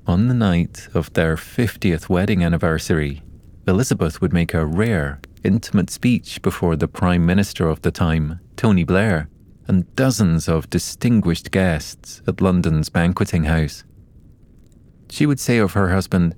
On 0.05 0.27
the 0.27 0.33
night 0.33 0.89
of 0.93 1.13
their 1.13 1.37
50th 1.37 2.09
wedding 2.09 2.43
anniversary, 2.43 3.21
Elizabeth 3.67 4.21
would 4.21 4.31
make 4.31 4.53
a 4.53 4.65
rare, 4.65 5.19
intimate 5.43 5.89
speech 5.89 6.41
before 6.41 6.77
the 6.77 6.87
Prime 6.87 7.25
Minister 7.25 7.67
of 7.67 7.81
the 7.81 7.91
time, 7.91 8.39
Tony 8.55 8.85
Blair, 8.85 9.29
and 9.67 9.93
dozens 9.95 10.47
of 10.47 10.69
distinguished 10.69 11.51
guests 11.51 12.21
at 12.25 12.39
London's 12.39 12.87
banqueting 12.87 13.43
house. 13.43 13.83
She 15.09 15.25
would 15.25 15.39
say 15.39 15.57
of 15.57 15.73
her 15.73 15.89
husband, 15.89 16.35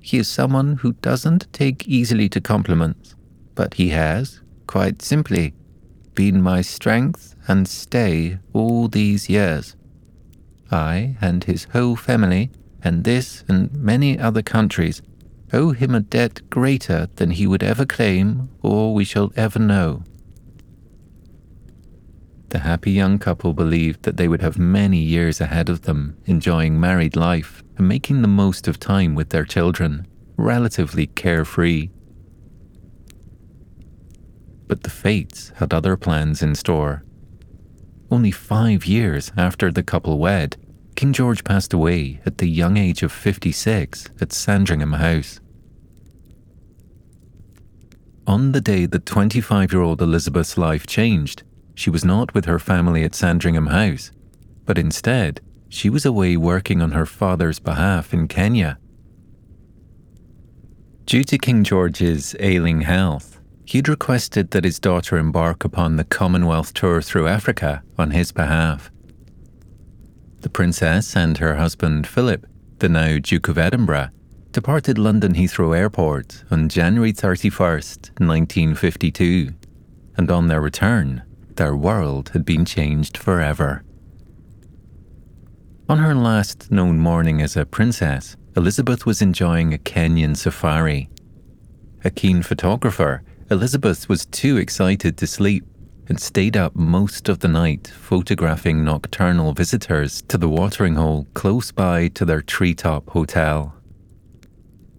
He 0.00 0.18
is 0.18 0.28
someone 0.28 0.76
who 0.76 0.92
doesn't 0.94 1.52
take 1.52 1.88
easily 1.88 2.28
to 2.28 2.40
compliments, 2.40 3.16
but 3.56 3.74
he 3.74 3.88
has, 3.88 4.40
quite 4.68 5.02
simply, 5.02 5.54
been 6.14 6.40
my 6.40 6.60
strength 6.60 7.34
and 7.48 7.66
stay 7.66 8.38
all 8.52 8.86
these 8.86 9.28
years. 9.28 9.74
I 10.70 11.16
and 11.20 11.42
his 11.42 11.64
whole 11.72 11.96
family, 11.96 12.50
and 12.84 13.02
this 13.02 13.44
and 13.48 13.72
many 13.74 14.18
other 14.18 14.42
countries, 14.42 15.02
owe 15.52 15.72
him 15.72 15.94
a 15.94 16.00
debt 16.00 16.40
greater 16.50 17.08
than 17.16 17.30
he 17.30 17.46
would 17.46 17.62
ever 17.62 17.84
claim 17.84 18.48
or 18.62 18.94
we 18.94 19.04
shall 19.04 19.32
ever 19.36 19.58
know. 19.58 20.02
The 22.52 22.58
happy 22.58 22.92
young 22.92 23.18
couple 23.18 23.54
believed 23.54 24.02
that 24.02 24.18
they 24.18 24.28
would 24.28 24.42
have 24.42 24.58
many 24.58 24.98
years 24.98 25.40
ahead 25.40 25.70
of 25.70 25.82
them, 25.82 26.18
enjoying 26.26 26.78
married 26.78 27.16
life 27.16 27.62
and 27.78 27.88
making 27.88 28.20
the 28.20 28.28
most 28.28 28.68
of 28.68 28.78
time 28.78 29.14
with 29.14 29.30
their 29.30 29.46
children, 29.46 30.06
relatively 30.36 31.06
carefree. 31.06 31.88
But 34.66 34.82
the 34.82 34.90
fates 34.90 35.50
had 35.56 35.72
other 35.72 35.96
plans 35.96 36.42
in 36.42 36.54
store. 36.54 37.04
Only 38.10 38.30
five 38.30 38.84
years 38.84 39.32
after 39.36 39.72
the 39.72 39.82
couple 39.82 40.18
wed, 40.18 40.56
King 40.94 41.14
George 41.14 41.44
passed 41.44 41.72
away 41.72 42.20
at 42.26 42.38
the 42.38 42.48
young 42.48 42.76
age 42.76 43.02
of 43.02 43.12
56 43.12 44.10
at 44.20 44.32
Sandringham 44.32 44.92
House. 44.92 45.40
On 48.26 48.52
the 48.52 48.60
day 48.60 48.86
that 48.86 49.06
25 49.06 49.72
year 49.72 49.82
old 49.82 50.00
Elizabeth's 50.00 50.56
life 50.56 50.86
changed, 50.86 51.42
she 51.74 51.90
was 51.90 52.04
not 52.04 52.34
with 52.34 52.44
her 52.44 52.58
family 52.58 53.02
at 53.04 53.14
Sandringham 53.14 53.66
House, 53.66 54.12
but 54.64 54.78
instead, 54.78 55.40
she 55.68 55.90
was 55.90 56.04
away 56.04 56.36
working 56.36 56.80
on 56.80 56.92
her 56.92 57.06
father's 57.06 57.58
behalf 57.58 58.12
in 58.12 58.28
Kenya. 58.28 58.78
Due 61.04 61.24
to 61.24 61.38
King 61.38 61.64
George's 61.64 62.36
ailing 62.38 62.82
health, 62.82 63.40
he'd 63.64 63.88
requested 63.88 64.50
that 64.52 64.64
his 64.64 64.78
daughter 64.78 65.16
embark 65.16 65.64
upon 65.64 65.96
the 65.96 66.04
Commonwealth 66.04 66.74
tour 66.74 67.02
through 67.02 67.26
Africa 67.26 67.82
on 67.98 68.12
his 68.12 68.30
behalf. 68.30 68.90
The 70.42 70.50
princess 70.50 71.16
and 71.16 71.38
her 71.38 71.56
husband 71.56 72.06
Philip, 72.06 72.46
the 72.78 72.88
now 72.88 73.18
Duke 73.18 73.48
of 73.48 73.58
Edinburgh, 73.58 74.10
departed 74.52 74.98
London 74.98 75.34
Heathrow 75.34 75.76
Airport 75.76 76.44
on 76.50 76.68
January 76.68 77.12
31st, 77.12 78.20
1952, 78.20 79.54
and 80.18 80.30
on 80.30 80.48
their 80.48 80.60
return, 80.60 81.22
their 81.56 81.74
world 81.74 82.30
had 82.34 82.44
been 82.44 82.66
changed 82.66 83.16
forever. 83.16 83.82
On 85.88 85.98
her 85.98 86.14
last 86.14 86.70
known 86.70 86.98
morning 86.98 87.40
as 87.40 87.56
a 87.56 87.64
princess, 87.64 88.36
Elizabeth 88.54 89.06
was 89.06 89.22
enjoying 89.22 89.72
a 89.72 89.78
Kenyan 89.78 90.36
safari. 90.36 91.08
A 92.04 92.10
keen 92.10 92.42
photographer, 92.42 93.22
Elizabeth 93.50 94.08
was 94.08 94.26
too 94.26 94.58
excited 94.58 95.16
to 95.16 95.26
sleep 95.26 95.64
and 96.08 96.20
stayed 96.20 96.58
up 96.58 96.76
most 96.76 97.30
of 97.30 97.38
the 97.38 97.48
night 97.48 97.86
photographing 97.86 98.84
nocturnal 98.84 99.54
visitors 99.54 100.20
to 100.28 100.36
the 100.36 100.48
watering 100.48 100.96
hole 100.96 101.26
close 101.32 101.72
by 101.72 102.08
to 102.08 102.26
their 102.26 102.42
treetop 102.42 103.08
hotel. 103.10 103.74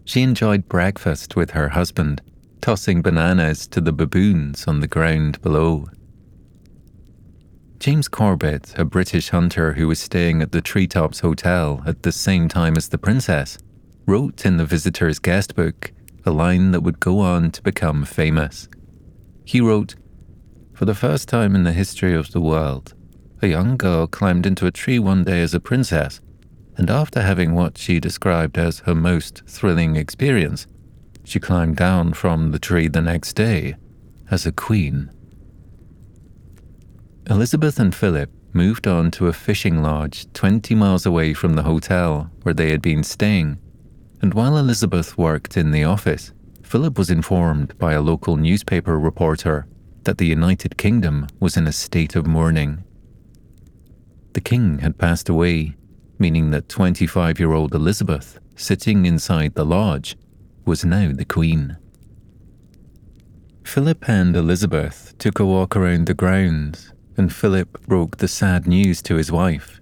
She 0.06 0.22
enjoyed 0.22 0.68
breakfast 0.68 1.36
with 1.36 1.52
her 1.52 1.70
husband, 1.70 2.22
tossing 2.62 3.02
bananas 3.02 3.68
to 3.68 3.82
the 3.82 3.94
baboons 3.94 4.68
on 4.68 4.80
the 4.80 4.88
ground 4.88 5.42
below. 5.42 5.88
James 7.80 8.08
Corbett, 8.08 8.74
a 8.78 8.86
British 8.86 9.30
hunter 9.30 9.74
who 9.74 9.88
was 9.88 10.00
staying 10.00 10.42
at 10.42 10.52
the 10.52 10.62
Treetops 10.62 11.20
Hotel 11.20 11.84
at 11.86 12.04
the 12.04 12.12
same 12.12 12.48
time 12.48 12.78
as 12.78 12.90
the 12.90 12.98
princess, 12.98 13.58
wrote 14.06 14.46
in 14.46 14.58
the 14.58 14.66
visitor's 14.66 15.20
guest 15.20 15.56
book 15.56 15.92
a 16.26 16.32
line 16.32 16.72
that 16.72 16.82
would 16.82 17.00
go 17.00 17.20
on 17.20 17.52
to 17.52 17.62
become 17.62 18.06
famous. 18.06 18.70
He 19.44 19.60
wrote, 19.60 19.96
For 20.74 20.86
the 20.86 20.96
first 20.96 21.28
time 21.28 21.56
in 21.56 21.64
the 21.64 21.74
history 21.74 22.16
of 22.16 22.32
the 22.32 22.42
world, 22.42 22.94
a 23.42 23.48
young 23.48 23.76
girl 23.76 24.08
climbed 24.08 24.46
into 24.46 24.66
a 24.66 24.72
tree 24.72 25.00
one 25.00 25.26
day 25.26 25.42
as 25.42 25.54
a 25.54 25.60
princess, 25.60 26.22
and 26.78 26.90
after 26.90 27.22
having 27.22 27.54
what 27.54 27.78
she 27.78 28.00
described 28.00 28.58
as 28.58 28.80
her 28.80 28.96
most 28.96 29.44
thrilling 29.48 29.96
experience, 29.96 30.68
she 31.24 31.40
climbed 31.40 31.76
down 31.76 32.14
from 32.14 32.52
the 32.52 32.60
tree 32.60 32.88
the 32.88 33.02
next 33.02 33.34
day 33.34 33.76
as 34.32 34.46
a 34.46 34.52
queen. 34.52 35.10
Elizabeth 37.30 37.80
and 37.80 37.96
Philip 37.96 38.30
moved 38.54 38.88
on 38.88 39.10
to 39.12 39.28
a 39.28 39.34
fishing 39.34 39.82
lodge 39.82 40.32
20 40.34 40.76
miles 40.76 41.06
away 41.06 41.34
from 41.34 41.54
the 41.54 41.64
hotel 41.64 42.30
where 42.44 42.54
they 42.54 42.72
had 42.72 42.82
been 42.82 43.04
staying 43.04 43.58
and 44.24 44.34
while 44.34 44.58
Elizabeth 44.58 45.18
worked 45.18 45.58
in 45.58 45.72
the 45.72 45.84
office, 45.84 46.32
Philip 46.62 46.98
was 46.98 47.10
informed 47.10 47.78
by 47.78 47.92
a 47.92 48.02
local 48.02 48.38
newspaper 48.38 48.98
reporter 48.98 49.68
that 50.04 50.18
the 50.18 50.26
United 50.26 50.78
Kingdom 50.78 51.28
was 51.42 51.58
in 51.58 51.68
a 51.68 51.74
state 51.74 52.16
of 52.16 52.26
mourning. 52.26 52.86
The 54.32 54.40
king 54.40 54.80
had 54.80 54.98
passed 54.98 55.28
away, 55.28 55.76
meaning 56.24 56.52
that 56.52 56.70
25 56.70 57.38
year 57.38 57.52
old 57.52 57.76
Elizabeth, 57.76 58.40
sitting 58.56 59.06
inside 59.06 59.56
the 59.56 59.66
lodge, 59.66 60.16
was 60.64 60.86
now 60.86 61.12
the 61.12 61.26
queen. 61.26 61.76
Philip 63.66 64.08
and 64.08 64.34
Elizabeth 64.34 65.14
took 65.18 65.38
a 65.38 65.46
walk 65.46 65.76
around 65.76 66.08
the 66.08 66.14
grounds, 66.14 66.94
and 67.18 67.34
Philip 67.34 67.86
broke 67.88 68.16
the 68.18 68.30
sad 68.30 68.66
news 68.66 69.02
to 69.02 69.16
his 69.16 69.34
wife. 69.34 69.82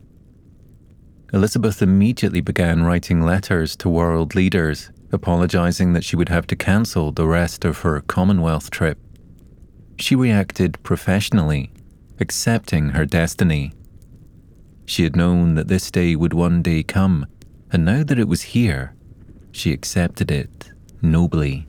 Elizabeth 1.31 1.79
immediately 1.79 2.41
began 2.41 2.81
writing 2.81 3.21
letters 3.21 3.75
to 3.75 3.87
world 3.87 4.33
leaders, 4.33 4.89
apologising 5.11 5.93
that 5.93 6.03
she 6.03 6.15
would 6.15 6.29
have 6.29 6.47
to 6.47 6.55
cancel 6.55 7.11
the 7.11 7.27
rest 7.27 7.63
of 7.65 7.81
her 7.81 8.01
Commonwealth 8.01 8.71
trip. 8.71 8.97
She 9.99 10.15
reacted 10.15 10.81
professionally, 10.81 11.71
accepting 12.19 12.89
her 12.89 13.05
destiny. 13.05 13.73
She 14.91 15.03
had 15.03 15.15
known 15.15 15.55
that 15.55 15.69
this 15.69 15.89
day 15.89 16.17
would 16.17 16.33
one 16.33 16.61
day 16.61 16.83
come, 16.83 17.25
and 17.71 17.85
now 17.85 18.03
that 18.03 18.19
it 18.19 18.27
was 18.27 18.41
here, 18.41 18.93
she 19.53 19.71
accepted 19.71 20.29
it 20.29 20.73
nobly. 21.01 21.65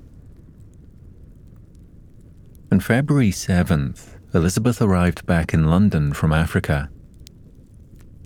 On 2.72 2.80
February 2.80 3.30
7th, 3.30 4.18
Elizabeth 4.34 4.82
arrived 4.82 5.24
back 5.24 5.54
in 5.54 5.70
London 5.70 6.12
from 6.12 6.32
Africa. 6.32 6.90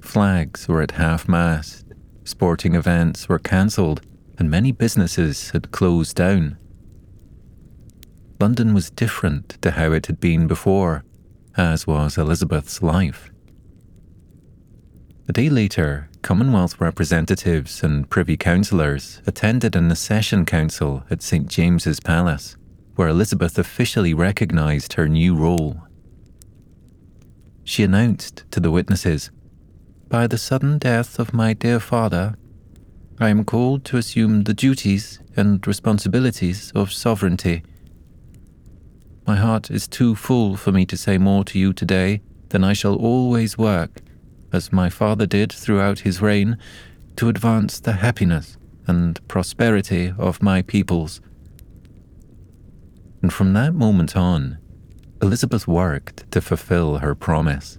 Flags 0.01 0.67
were 0.67 0.81
at 0.81 0.93
half 0.93 1.29
mast, 1.29 1.85
sporting 2.25 2.75
events 2.75 3.29
were 3.29 3.39
cancelled, 3.39 4.01
and 4.39 4.51
many 4.51 4.73
businesses 4.73 5.51
had 5.51 5.73
closed 5.73 6.17
down. 6.17 6.57
London 8.41 8.73
was 8.73 8.89
different 8.89 9.61
to 9.61 9.73
how 9.73 9.93
it 9.93 10.07
had 10.07 10.21
been 10.21 10.47
before, 10.47 11.05
as 11.55 11.87
was 11.87 12.17
Elizabeth's 12.17 12.81
life. 12.81 13.31
A 15.29 15.33
day 15.33 15.49
later, 15.49 16.09
Commonwealth 16.23 16.81
representatives 16.81 17.83
and 17.83 18.09
Privy 18.09 18.37
Councillors 18.37 19.21
attended 19.27 19.75
an 19.75 19.91
accession 19.91 20.45
council 20.45 21.03
at 21.11 21.23
St 21.23 21.49
James's 21.49 21.99
Palace, 21.99 22.57
where 22.95 23.09
Elizabeth 23.09 23.59
officially 23.59 24.15
recognised 24.15 24.93
her 24.93 25.09
new 25.09 25.35
role. 25.35 25.83
She 27.65 27.83
announced 27.83 28.45
to 28.53 28.61
the 28.61 28.71
witnesses 28.71 29.31
by 30.09 30.29
the 30.29 30.39
sudden 30.39 30.79
death 30.79 31.19
of 31.19 31.35
my 31.35 31.53
dear 31.53 31.81
father, 31.81 32.37
I 33.19 33.29
am 33.29 33.45
called 33.45 33.85
to 33.87 33.97
assume 33.97 34.45
the 34.45 34.55
duties 34.55 35.21
and 35.37 35.67
responsibilities 35.67 36.71
of 36.77 36.93
sovereignty. 36.93 37.65
My 39.27 39.35
heart 39.35 39.73
is 39.73 39.89
too 39.89 40.15
full 40.15 40.57
for 40.57 40.71
me 40.71 40.87
to 40.87 40.97
say 40.97 41.19
more 41.19 41.43
to 41.45 41.59
you 41.59 41.73
today 41.73 42.21
than 42.51 42.63
I 42.63 42.73
shall 42.73 42.95
always 42.95 43.59
work, 43.59 44.01
as 44.57 44.73
my 44.73 44.89
father 44.91 45.27
did 45.27 45.53
throughout 45.53 46.01
his 46.01 46.21
reign, 46.21 46.59
to 47.15 47.29
advance 47.29 47.79
the 47.79 47.93
happiness 47.93 48.57
and 48.87 49.27
prosperity 49.29 50.13
of 50.19 50.43
my 50.43 50.63
peoples. 50.63 51.21
And 53.23 53.33
from 53.33 53.53
that 53.53 53.75
moment 53.75 54.17
on, 54.17 54.59
Elizabeth 55.23 55.69
worked 55.69 56.31
to 56.33 56.41
fulfill 56.41 56.99
her 56.99 57.15
promise. 57.15 57.79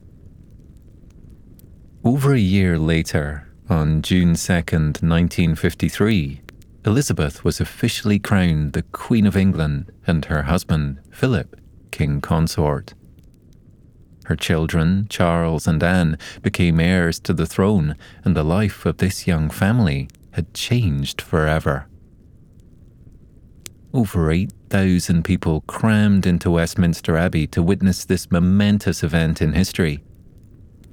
Over 2.04 2.34
a 2.34 2.40
year 2.40 2.80
later, 2.80 3.50
on 3.70 4.02
June 4.02 4.34
2nd, 4.34 5.04
1953, 5.04 6.42
Elizabeth 6.86 7.44
was 7.44 7.60
officially 7.60 8.18
crowned 8.18 8.74
the 8.74 8.84
Queen 8.84 9.28
of 9.28 9.36
England 9.36 9.92
and 10.06 10.24
her 10.26 10.44
husband, 10.44 11.00
Philip, 11.12 11.60
King 11.92 12.22
Consort. 12.22 12.94
Her 14.28 14.36
children, 14.36 15.08
Charles 15.08 15.68
and 15.68 15.82
Anne, 15.82 16.18
became 16.42 16.82
heirs 16.82 17.18
to 17.22 17.34
the 17.34 17.46
throne, 17.46 17.96
and 18.26 18.36
the 18.36 18.44
life 18.44 18.86
of 18.86 18.98
this 18.98 19.26
young 19.26 19.50
family 19.50 20.10
had 20.32 20.54
changed 20.54 21.22
forever. 21.22 21.88
Over 23.94 24.30
8,000 24.30 25.24
people 25.24 25.62
crammed 25.62 26.26
into 26.26 26.52
Westminster 26.52 27.16
Abbey 27.16 27.48
to 27.48 27.64
witness 27.64 28.04
this 28.04 28.30
momentous 28.30 29.02
event 29.02 29.42
in 29.42 29.54
history. 29.54 30.04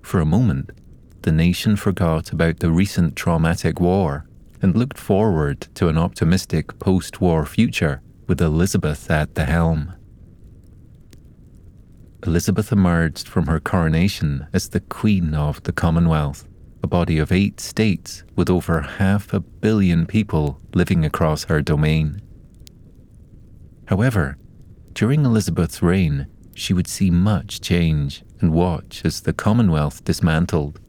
For 0.01 0.21
a 0.21 0.25
moment, 0.25 0.71
the 1.23 1.33
nation 1.33 1.75
forgot 1.75 2.31
about 2.31 2.61
the 2.61 2.71
recent 2.71 3.17
traumatic 3.17 3.81
war 3.81 4.27
and 4.63 4.77
looked 4.77 4.97
forward 4.97 5.63
to 5.75 5.89
an 5.89 5.99
optimistic 5.99 6.79
post 6.79 7.21
war 7.21 7.45
future 7.45 8.01
with 8.29 8.41
Elizabeth 8.41 9.11
at 9.11 9.35
the 9.35 9.45
helm. 9.45 9.93
Elizabeth 12.27 12.73
emerged 12.73 13.29
from 13.29 13.47
her 13.47 13.61
coronation 13.61 14.47
as 14.53 14.69
the 14.69 14.81
Queen 14.81 15.35
of 15.35 15.63
the 15.65 15.73
Commonwealth, 15.73 16.49
a 16.83 16.87
body 16.87 17.19
of 17.19 17.31
eight 17.31 17.61
states 17.61 18.25
with 18.35 18.51
over 18.51 18.81
half 18.81 19.33
a 19.33 19.41
billion 19.41 20.07
people 20.07 20.61
living 20.75 21.05
across 21.05 21.45
her 21.45 21.61
domain. 21.61 22.21
However, 23.87 24.39
during 24.93 25.25
Elizabeth's 25.25 25.83
reign, 25.83 26.27
she 26.55 26.73
would 26.73 26.87
see 26.87 27.11
much 27.11 27.61
change 27.61 28.23
and 28.41 28.53
watch 28.53 29.03
as 29.05 29.23
the 29.23 29.33
Commonwealth 29.33 30.05
dismantled 30.05 30.81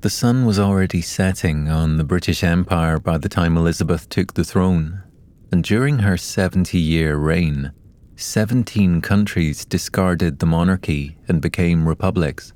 the 0.00 0.10
sun 0.10 0.44
was 0.44 0.60
already 0.60 1.02
setting 1.02 1.68
on 1.68 1.96
the 1.96 2.04
British 2.04 2.44
Empire 2.44 3.00
by 3.00 3.18
the 3.18 3.28
time 3.28 3.56
Elizabeth 3.56 4.08
took 4.08 4.34
the 4.34 4.44
throne, 4.44 5.02
and 5.50 5.64
during 5.64 5.98
her 6.00 6.16
70 6.16 6.78
year 6.78 7.16
reign, 7.16 7.72
17 8.20 9.00
countries 9.00 9.64
discarded 9.64 10.40
the 10.40 10.46
monarchy 10.46 11.16
and 11.28 11.40
became 11.40 11.86
republics. 11.86 12.52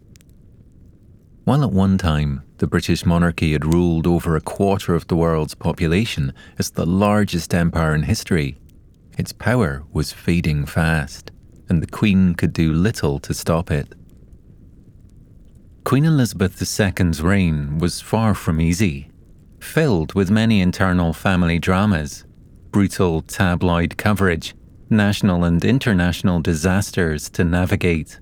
While 1.44 1.62
at 1.62 1.70
one 1.70 1.98
time 1.98 2.42
the 2.58 2.66
British 2.66 3.06
monarchy 3.06 3.52
had 3.52 3.72
ruled 3.72 4.04
over 4.08 4.34
a 4.34 4.40
quarter 4.40 4.96
of 4.96 5.06
the 5.06 5.14
world's 5.14 5.54
population 5.54 6.34
as 6.58 6.70
the 6.70 6.84
largest 6.84 7.54
empire 7.54 7.94
in 7.94 8.02
history, 8.02 8.58
its 9.16 9.32
power 9.32 9.84
was 9.92 10.12
fading 10.12 10.66
fast, 10.66 11.30
and 11.68 11.80
the 11.80 11.86
Queen 11.86 12.34
could 12.34 12.52
do 12.52 12.72
little 12.72 13.20
to 13.20 13.32
stop 13.32 13.70
it. 13.70 13.94
Queen 15.84 16.04
Elizabeth 16.04 16.60
II's 16.60 17.22
reign 17.22 17.78
was 17.78 18.00
far 18.00 18.34
from 18.34 18.60
easy, 18.60 19.12
filled 19.60 20.12
with 20.14 20.28
many 20.28 20.60
internal 20.60 21.12
family 21.12 21.60
dramas, 21.60 22.24
brutal 22.72 23.22
tabloid 23.22 23.96
coverage, 23.96 24.56
national 24.92 25.44
and 25.44 25.64
international 25.64 26.40
disasters 26.40 27.28
to 27.30 27.44
navigate. 27.44 28.20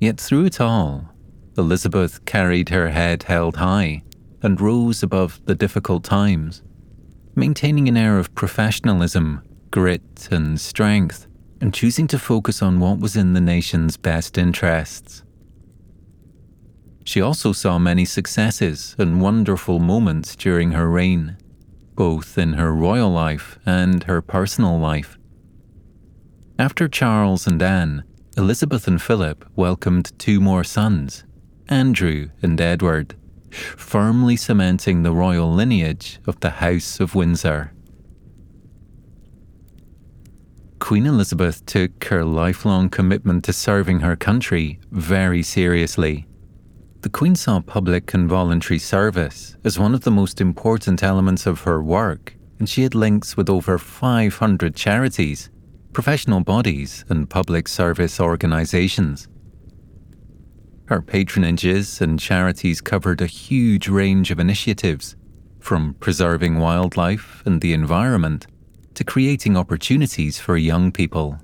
Yet 0.00 0.20
through 0.20 0.46
it 0.46 0.60
all, 0.60 1.08
Elizabeth 1.56 2.24
carried 2.24 2.68
her 2.68 2.90
head 2.90 3.22
held 3.24 3.56
high 3.56 4.02
and 4.42 4.60
rose 4.60 5.02
above 5.02 5.40
the 5.46 5.54
difficult 5.54 6.04
times, 6.04 6.62
maintaining 7.34 7.88
an 7.88 7.96
air 7.96 8.18
of 8.18 8.34
professionalism, 8.34 9.42
grit, 9.70 10.28
and 10.30 10.60
strength, 10.60 11.26
and 11.60 11.74
choosing 11.74 12.06
to 12.06 12.18
focus 12.18 12.62
on 12.62 12.78
what 12.78 13.00
was 13.00 13.16
in 13.16 13.32
the 13.32 13.40
nation's 13.40 13.96
best 13.96 14.38
interests. 14.38 15.24
She 17.04 17.20
also 17.20 17.52
saw 17.52 17.78
many 17.78 18.04
successes 18.04 18.94
and 18.98 19.20
wonderful 19.20 19.78
moments 19.78 20.36
during 20.36 20.72
her 20.72 20.88
reign, 20.88 21.38
both 21.94 22.38
in 22.38 22.52
her 22.52 22.72
royal 22.72 23.10
life 23.10 23.58
and 23.66 24.04
her 24.04 24.22
personal 24.22 24.78
life. 24.78 25.17
After 26.60 26.88
Charles 26.88 27.46
and 27.46 27.62
Anne, 27.62 28.02
Elizabeth 28.36 28.88
and 28.88 29.00
Philip 29.00 29.44
welcomed 29.54 30.10
two 30.18 30.40
more 30.40 30.64
sons, 30.64 31.22
Andrew 31.68 32.30
and 32.42 32.60
Edward, 32.60 33.14
firmly 33.52 34.34
cementing 34.34 35.04
the 35.04 35.12
royal 35.12 35.52
lineage 35.54 36.18
of 36.26 36.40
the 36.40 36.50
House 36.50 36.98
of 36.98 37.14
Windsor. 37.14 37.72
Queen 40.80 41.06
Elizabeth 41.06 41.64
took 41.64 42.02
her 42.06 42.24
lifelong 42.24 42.88
commitment 42.88 43.44
to 43.44 43.52
serving 43.52 44.00
her 44.00 44.16
country 44.16 44.80
very 44.90 45.44
seriously. 45.44 46.26
The 47.02 47.08
Queen 47.08 47.36
saw 47.36 47.60
public 47.60 48.12
and 48.14 48.28
voluntary 48.28 48.80
service 48.80 49.56
as 49.62 49.78
one 49.78 49.94
of 49.94 50.00
the 50.00 50.10
most 50.10 50.40
important 50.40 51.04
elements 51.04 51.46
of 51.46 51.60
her 51.60 51.80
work, 51.80 52.34
and 52.58 52.68
she 52.68 52.82
had 52.82 52.96
links 52.96 53.36
with 53.36 53.48
over 53.48 53.78
500 53.78 54.74
charities, 54.74 55.50
professional 55.98 56.38
bodies, 56.38 57.04
and 57.08 57.28
public 57.28 57.66
service 57.66 58.20
organisations. 58.20 59.26
Her 60.84 61.02
patronages 61.02 62.00
and 62.00 62.20
charities 62.20 62.80
covered 62.80 63.20
a 63.20 63.26
huge 63.26 63.88
range 63.88 64.30
of 64.30 64.38
initiatives, 64.38 65.16
from 65.58 65.94
preserving 65.94 66.60
wildlife 66.60 67.42
and 67.44 67.60
the 67.60 67.72
environment 67.72 68.46
to 68.94 69.02
creating 69.02 69.56
opportunities 69.56 70.38
for 70.38 70.56
young 70.56 70.92
people. 70.92 71.40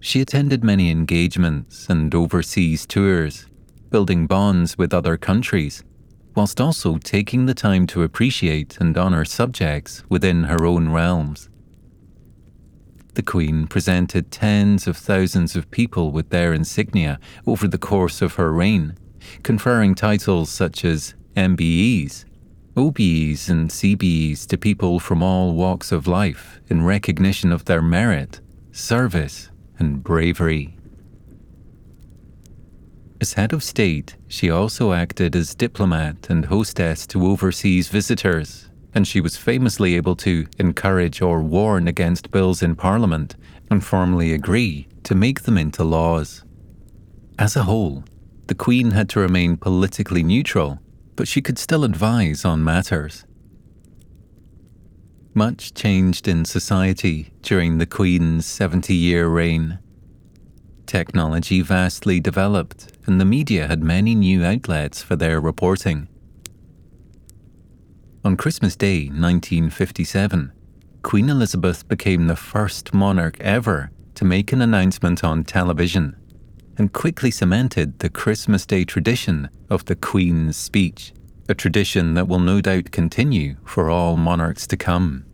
She 0.00 0.22
attended 0.22 0.64
many 0.64 0.90
engagements 0.90 1.90
and 1.90 2.14
overseas 2.14 2.86
tours, 2.86 3.44
building 3.90 4.26
bonds 4.26 4.78
with 4.78 4.94
other 4.94 5.18
countries, 5.18 5.84
whilst 6.34 6.58
also 6.58 6.96
taking 6.96 7.44
the 7.44 7.52
time 7.52 7.86
to 7.88 8.02
appreciate 8.02 8.78
and 8.80 8.96
honour 8.96 9.26
subjects 9.26 10.04
within 10.08 10.44
her 10.44 10.64
own 10.64 10.88
realms 10.88 11.50
the 13.16 13.22
Queen 13.22 13.66
presented 13.66 14.30
tens 14.30 14.86
of 14.86 14.96
thousands 14.96 15.56
of 15.56 15.70
people 15.70 16.12
with 16.12 16.28
their 16.28 16.52
insignia 16.52 17.18
over 17.46 17.66
the 17.66 17.78
course 17.78 18.22
of 18.22 18.34
her 18.34 18.52
reign, 18.52 18.94
conferring 19.42 19.94
titles 19.94 20.50
such 20.50 20.84
as 20.84 21.14
MBEs, 21.34 22.24
OBEs, 22.76 23.48
and 23.48 23.70
CBEs 23.70 24.46
to 24.46 24.58
people 24.58 25.00
from 25.00 25.22
all 25.22 25.54
walks 25.54 25.90
of 25.90 26.06
life 26.06 26.60
in 26.68 26.84
recognition 26.84 27.50
of 27.50 27.64
their 27.64 27.82
merit, 27.82 28.40
service, 28.70 29.50
and 29.78 30.04
bravery. 30.04 30.76
As 33.18 33.32
head 33.32 33.54
of 33.54 33.64
state, 33.64 34.16
she 34.28 34.50
also 34.50 34.92
acted 34.92 35.34
as 35.34 35.54
diplomat 35.54 36.28
and 36.28 36.44
hostess 36.44 37.06
to 37.08 37.26
overseas 37.26 37.88
visitors 37.88 38.65
and 38.96 39.06
she 39.06 39.20
was 39.20 39.36
famously 39.36 39.94
able 39.94 40.16
to 40.16 40.46
encourage 40.58 41.20
or 41.20 41.42
warn 41.42 41.86
against 41.86 42.30
bills 42.30 42.62
in 42.62 42.74
Parliament 42.74 43.36
and 43.70 43.84
formally 43.84 44.32
agree 44.32 44.88
to 45.02 45.14
make 45.14 45.42
them 45.42 45.58
into 45.58 45.84
laws. 45.84 46.42
As 47.38 47.56
a 47.56 47.64
whole, 47.64 48.04
the 48.46 48.54
Queen 48.54 48.92
had 48.92 49.10
to 49.10 49.20
remain 49.20 49.58
politically 49.58 50.22
neutral, 50.22 50.78
but 51.14 51.28
she 51.28 51.42
could 51.42 51.58
still 51.58 51.84
advise 51.84 52.42
on 52.42 52.64
matters. 52.64 53.26
Much 55.34 55.74
changed 55.74 56.26
in 56.26 56.46
society 56.46 57.34
during 57.42 57.76
the 57.76 57.84
Queen's 57.84 58.46
70 58.46 58.94
year 58.94 59.28
reign. 59.28 59.78
Technology 60.86 61.60
vastly 61.60 62.18
developed, 62.18 62.96
and 63.04 63.20
the 63.20 63.26
media 63.26 63.66
had 63.66 63.82
many 63.82 64.14
new 64.14 64.42
outlets 64.42 65.02
for 65.02 65.16
their 65.16 65.38
reporting. 65.38 66.08
On 68.26 68.36
Christmas 68.36 68.74
Day 68.74 69.04
1957, 69.04 70.50
Queen 71.02 71.30
Elizabeth 71.30 71.86
became 71.86 72.26
the 72.26 72.34
first 72.34 72.92
monarch 72.92 73.38
ever 73.38 73.92
to 74.16 74.24
make 74.24 74.52
an 74.52 74.60
announcement 74.60 75.22
on 75.22 75.44
television 75.44 76.16
and 76.76 76.92
quickly 76.92 77.30
cemented 77.30 78.00
the 78.00 78.10
Christmas 78.10 78.66
Day 78.66 78.84
tradition 78.84 79.48
of 79.70 79.84
the 79.84 79.94
Queen's 79.94 80.56
speech, 80.56 81.12
a 81.48 81.54
tradition 81.54 82.14
that 82.14 82.26
will 82.26 82.40
no 82.40 82.60
doubt 82.60 82.90
continue 82.90 83.58
for 83.64 83.90
all 83.90 84.16
monarchs 84.16 84.66
to 84.66 84.76
come. 84.76 85.24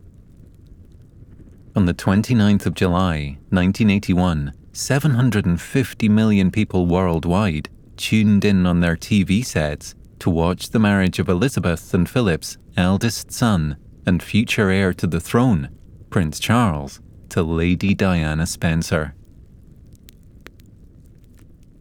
On 1.75 1.87
the 1.87 1.95
29th 1.95 2.67
of 2.67 2.75
July, 2.75 3.39
1981, 3.49 4.53
750 4.71 6.09
million 6.09 6.51
people 6.51 6.85
worldwide 6.85 7.69
tuned 7.97 8.45
in 8.45 8.67
on 8.67 8.81
their 8.81 8.95
TV 8.95 9.43
sets 9.43 9.95
to 10.19 10.29
watch 10.29 10.69
the 10.69 10.79
marriage 10.79 11.17
of 11.17 11.27
Elizabeth 11.27 11.91
and 11.95 12.07
Philip's 12.07 12.59
eldest 12.75 13.31
son 13.31 13.77
and 14.05 14.21
future 14.21 14.69
heir 14.69 14.93
to 14.93 15.07
the 15.07 15.19
throne, 15.19 15.69
Prince 16.09 16.39
Charles, 16.39 16.99
to 17.29 17.43
Lady 17.43 17.93
Diana 17.93 18.45
Spencer. 18.45 19.15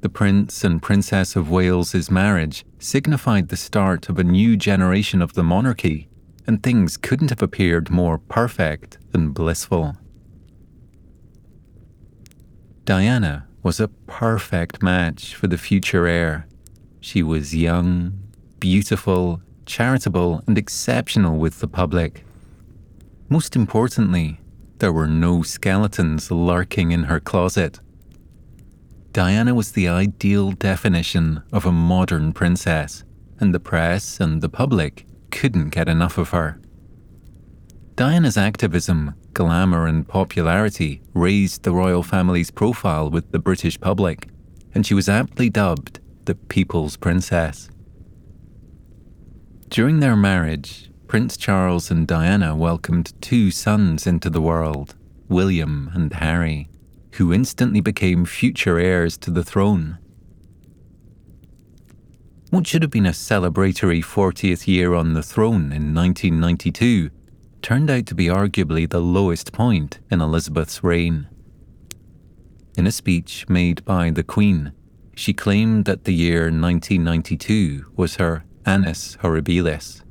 The 0.01 0.09
Prince 0.09 0.65
and 0.65 0.83
Princess 0.83 1.37
of 1.37 1.51
Wales's 1.51 2.11
marriage 2.11 2.65
signified 2.79 3.49
the 3.49 3.57
start 3.57 4.09
of 4.09 4.19
a 4.19 4.25
new 4.25 4.57
generation 4.57 5.23
of 5.23 5.35
the 5.35 5.45
monarchy, 5.45 6.09
and 6.47 6.63
things 6.63 6.97
couldn't 6.97 7.31
have 7.31 7.43
appeared 7.43 7.91
more 7.91 8.19
perfect 8.19 8.99
and 9.13 9.33
blissful. 9.33 9.97
Diana 12.85 13.47
was 13.63 13.79
a 13.79 13.87
perfect 13.87 14.83
match 14.83 15.37
for 15.37 15.47
the 15.47 15.57
future 15.57 16.09
heir. 16.09 16.49
She 17.01 17.23
was 17.23 17.55
young, 17.55 18.19
beautiful, 18.59 19.41
charitable, 19.67 20.43
and 20.47 20.59
exceptional 20.59 21.39
with 21.39 21.61
the 21.61 21.69
public. 21.69 22.25
Most 23.29 23.57
importantly, 23.57 24.41
there 24.79 24.93
were 24.93 25.07
no 25.07 25.43
skeletons 25.43 26.31
lurking 26.31 26.93
in 26.93 27.05
her 27.05 27.21
closet. 27.21 27.81
Diana 29.13 29.55
was 29.55 29.73
the 29.73 29.89
ideal 29.89 30.53
definition 30.53 31.43
of 31.53 31.67
a 31.67 31.73
modern 31.73 32.33
princess, 32.33 33.05
and 33.39 33.55
the 33.55 33.61
press 33.61 34.21
and 34.21 34.41
the 34.41 34.49
public 34.49 35.07
couldn't 35.31 35.71
get 35.71 35.89
enough 35.89 36.19
of 36.19 36.31
her. 36.31 36.59
Diana's 37.95 38.39
activism, 38.39 39.15
glamour, 39.35 39.87
and 39.87 40.09
popularity 40.09 41.03
raised 41.15 41.63
the 41.63 41.73
royal 41.73 42.03
family's 42.03 42.51
profile 42.51 43.11
with 43.11 43.31
the 43.33 43.39
British 43.39 43.79
public, 43.79 44.29
and 44.75 44.87
she 44.87 44.95
was 44.95 45.09
aptly 45.09 45.51
dubbed 45.51 46.01
the 46.25 46.35
People's 46.35 46.97
Princess. 46.97 47.69
During 49.73 50.01
their 50.01 50.17
marriage, 50.17 50.91
Prince 51.07 51.35
Charles 51.39 51.91
and 51.91 52.07
Diana 52.07 52.55
welcomed 52.55 53.15
two 53.23 53.51
sons 53.51 54.07
into 54.07 54.29
the 54.29 54.43
world, 54.43 54.97
William 55.31 55.91
and 55.95 56.13
Harry, 56.13 56.69
who 57.13 57.33
instantly 57.33 57.81
became 57.81 58.27
future 58.27 58.79
heirs 58.79 59.17
to 59.17 59.31
the 59.31 59.43
throne. 59.43 59.97
What 62.51 62.67
should 62.67 62.83
have 62.83 62.91
been 62.91 63.07
a 63.07 63.13
celebratory 63.13 64.05
40th 64.05 64.67
year 64.67 64.93
on 64.93 65.15
the 65.15 65.23
throne 65.23 65.73
in 65.73 65.95
1992 65.95 67.09
turned 67.63 67.89
out 67.89 68.05
to 68.05 68.15
be 68.15 68.27
arguably 68.27 68.87
the 68.87 69.01
lowest 69.01 69.55
point 69.55 70.01
in 70.11 70.21
Elizabeth's 70.21 70.85
reign. 70.85 71.29
In 72.77 72.87
a 72.87 72.93
speech 72.93 73.49
made 73.49 73.83
by 73.87 74.11
the 74.11 74.23
Queen, 74.23 74.73
she 75.17 75.33
claimed 75.33 75.87
that 75.87 76.05
the 76.05 76.13
year 76.13 76.51
1992 76.51 77.91
was 77.97 78.17
her 78.17 78.45
annus 78.65 79.17
horribilis, 79.23 80.03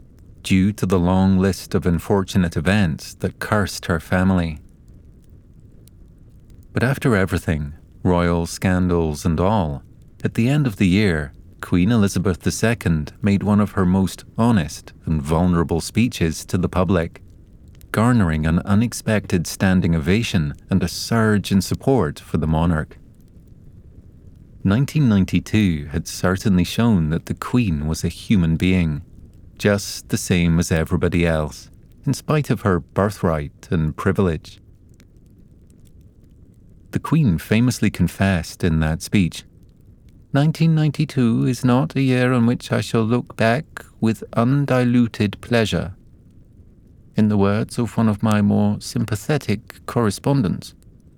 due 0.44 0.72
to 0.74 0.86
the 0.86 1.00
long 1.00 1.38
list 1.38 1.76
of 1.76 1.86
unfortunate 1.86 2.58
events 2.58 3.14
that 3.16 3.40
cursed 3.40 3.86
her 3.86 4.00
family. 4.00 4.60
But 6.74 6.84
after 6.84 7.16
everything, 7.16 7.74
royal 8.04 8.46
scandals 8.46 9.26
and 9.26 9.40
all, 9.40 9.84
at 10.24 10.36
the 10.36 10.48
end 10.48 10.68
of 10.68 10.78
the 10.78 10.88
year, 10.88 11.34
Queen 11.62 11.92
Elizabeth 11.92 12.46
II 12.46 13.06
made 13.22 13.44
one 13.44 13.60
of 13.60 13.72
her 13.72 13.86
most 13.86 14.26
honest 14.38 14.94
and 15.06 15.22
vulnerable 15.22 15.80
speeches 15.80 16.44
to 16.46 16.58
the 16.58 16.70
public, 16.70 17.22
garnering 17.92 18.46
an 18.46 18.60
unexpected 18.60 19.46
standing 19.46 19.96
ovation 19.96 20.54
and 20.70 20.82
a 20.82 20.88
surge 20.88 21.52
in 21.52 21.62
support 21.62 22.20
for 22.20 22.38
the 22.38 22.48
monarch. 22.48 22.98
1992 24.64 25.88
had 25.88 26.08
certainly 26.08 26.64
shown 26.64 27.10
that 27.10 27.26
the 27.26 27.34
Queen 27.34 27.88
was 27.88 28.04
a 28.04 28.10
human 28.10 28.58
being, 28.58 29.02
just 29.58 30.10
the 30.10 30.18
same 30.18 30.60
as 30.60 30.72
everybody 30.72 31.26
else, 31.26 31.70
in 32.06 32.14
spite 32.14 32.50
of 32.50 32.62
her 32.62 32.80
birthright 32.80 33.68
and 33.72 33.96
privilege. 33.96 34.60
The 36.92 37.00
Queen 37.00 37.38
famously 37.38 37.90
confessed 37.90 38.64
in 38.64 38.82
that 38.82 39.02
speech 39.02 39.46
1992 40.34 41.46
is 41.46 41.66
not 41.66 41.96
a 41.96 42.02
year 42.02 42.32
on 42.32 42.46
which 42.46 42.72
I 42.72 42.82
shall 42.82 43.04
look 43.04 43.36
back 43.36 43.84
with 44.00 44.24
undiluted 44.34 45.42
pleasure. 45.42 45.94
In 47.18 47.28
the 47.28 47.38
words 47.38 47.78
of 47.78 47.98
one 47.98 48.08
of 48.08 48.24
my 48.24 48.42
more 48.42 48.80
sympathetic 48.80 49.86
correspondents, 49.88 50.74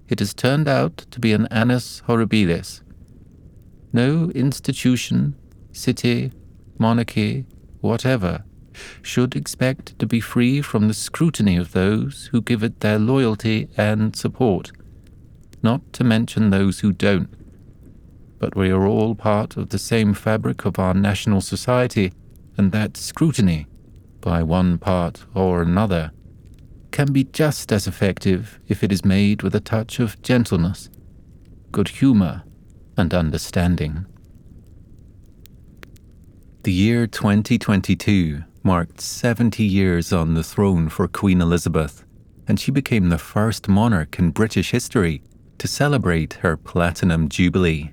it 0.08 0.19
has 0.19 0.34
turned 0.34 0.67
out 0.67 0.97
to 1.12 1.19
be 1.19 1.34
an 1.34 1.47
annus 1.47 2.01
horribilis. 2.08 2.83
No 3.95 4.32
institution, 4.32 5.36
city, 5.71 6.32
monarchy, 6.79 7.45
whatever, 7.79 8.43
should 9.03 9.36
expect 9.36 9.99
to 9.99 10.08
be 10.08 10.19
free 10.19 10.63
from 10.63 10.88
the 10.88 10.95
scrutiny 10.95 11.58
of 11.58 11.73
those 11.73 12.27
who 12.32 12.41
give 12.41 12.63
it 12.63 12.79
their 12.79 12.97
loyalty 12.97 13.69
and 13.77 14.15
support, 14.15 14.71
not 15.62 15.93
to 15.93 16.03
mention 16.03 16.49
those 16.49 16.79
who 16.79 16.91
don't. 16.91 17.29
But 18.39 18.56
we 18.56 18.71
are 18.71 18.88
all 18.88 19.13
part 19.13 19.58
of 19.58 19.69
the 19.69 19.77
same 19.77 20.15
fabric 20.15 20.65
of 20.65 20.79
our 20.79 20.95
national 20.95 21.41
society, 21.41 22.12
and 22.58 22.71
that 22.71 22.97
scrutiny, 22.97 23.67
by 24.21 24.41
one 24.41 24.79
part 24.79 25.23
or 25.36 25.62
another, 25.62 26.12
can 26.89 27.12
be 27.12 27.25
just 27.25 27.71
as 27.71 27.86
effective 27.86 28.60
if 28.67 28.84
it 28.84 28.91
is 28.91 29.06
made 29.06 29.43
with 29.43 29.53
a 29.53 29.60
touch 29.60 29.99
of 29.99 30.19
gentleness, 30.23 30.89
good 31.71 31.89
humour, 31.89 32.43
and 32.97 33.13
understanding. 33.13 34.06
The 36.63 36.71
year 36.71 37.08
2022 37.08 38.43
marked 38.63 39.01
70 39.01 39.63
years 39.63 40.13
on 40.13 40.34
the 40.34 40.43
throne 40.43 40.88
for 40.88 41.08
Queen 41.08 41.41
Elizabeth, 41.41 42.06
and 42.47 42.60
she 42.60 42.71
became 42.71 43.10
the 43.10 43.17
first 43.17 43.67
monarch 43.67 44.17
in 44.17 44.32
British 44.32 44.71
history 44.71 45.21
to 45.58 45.67
celebrate 45.67 46.34
her 46.36 46.56
Platinum 46.56 47.27
Jubilee. 47.27 47.91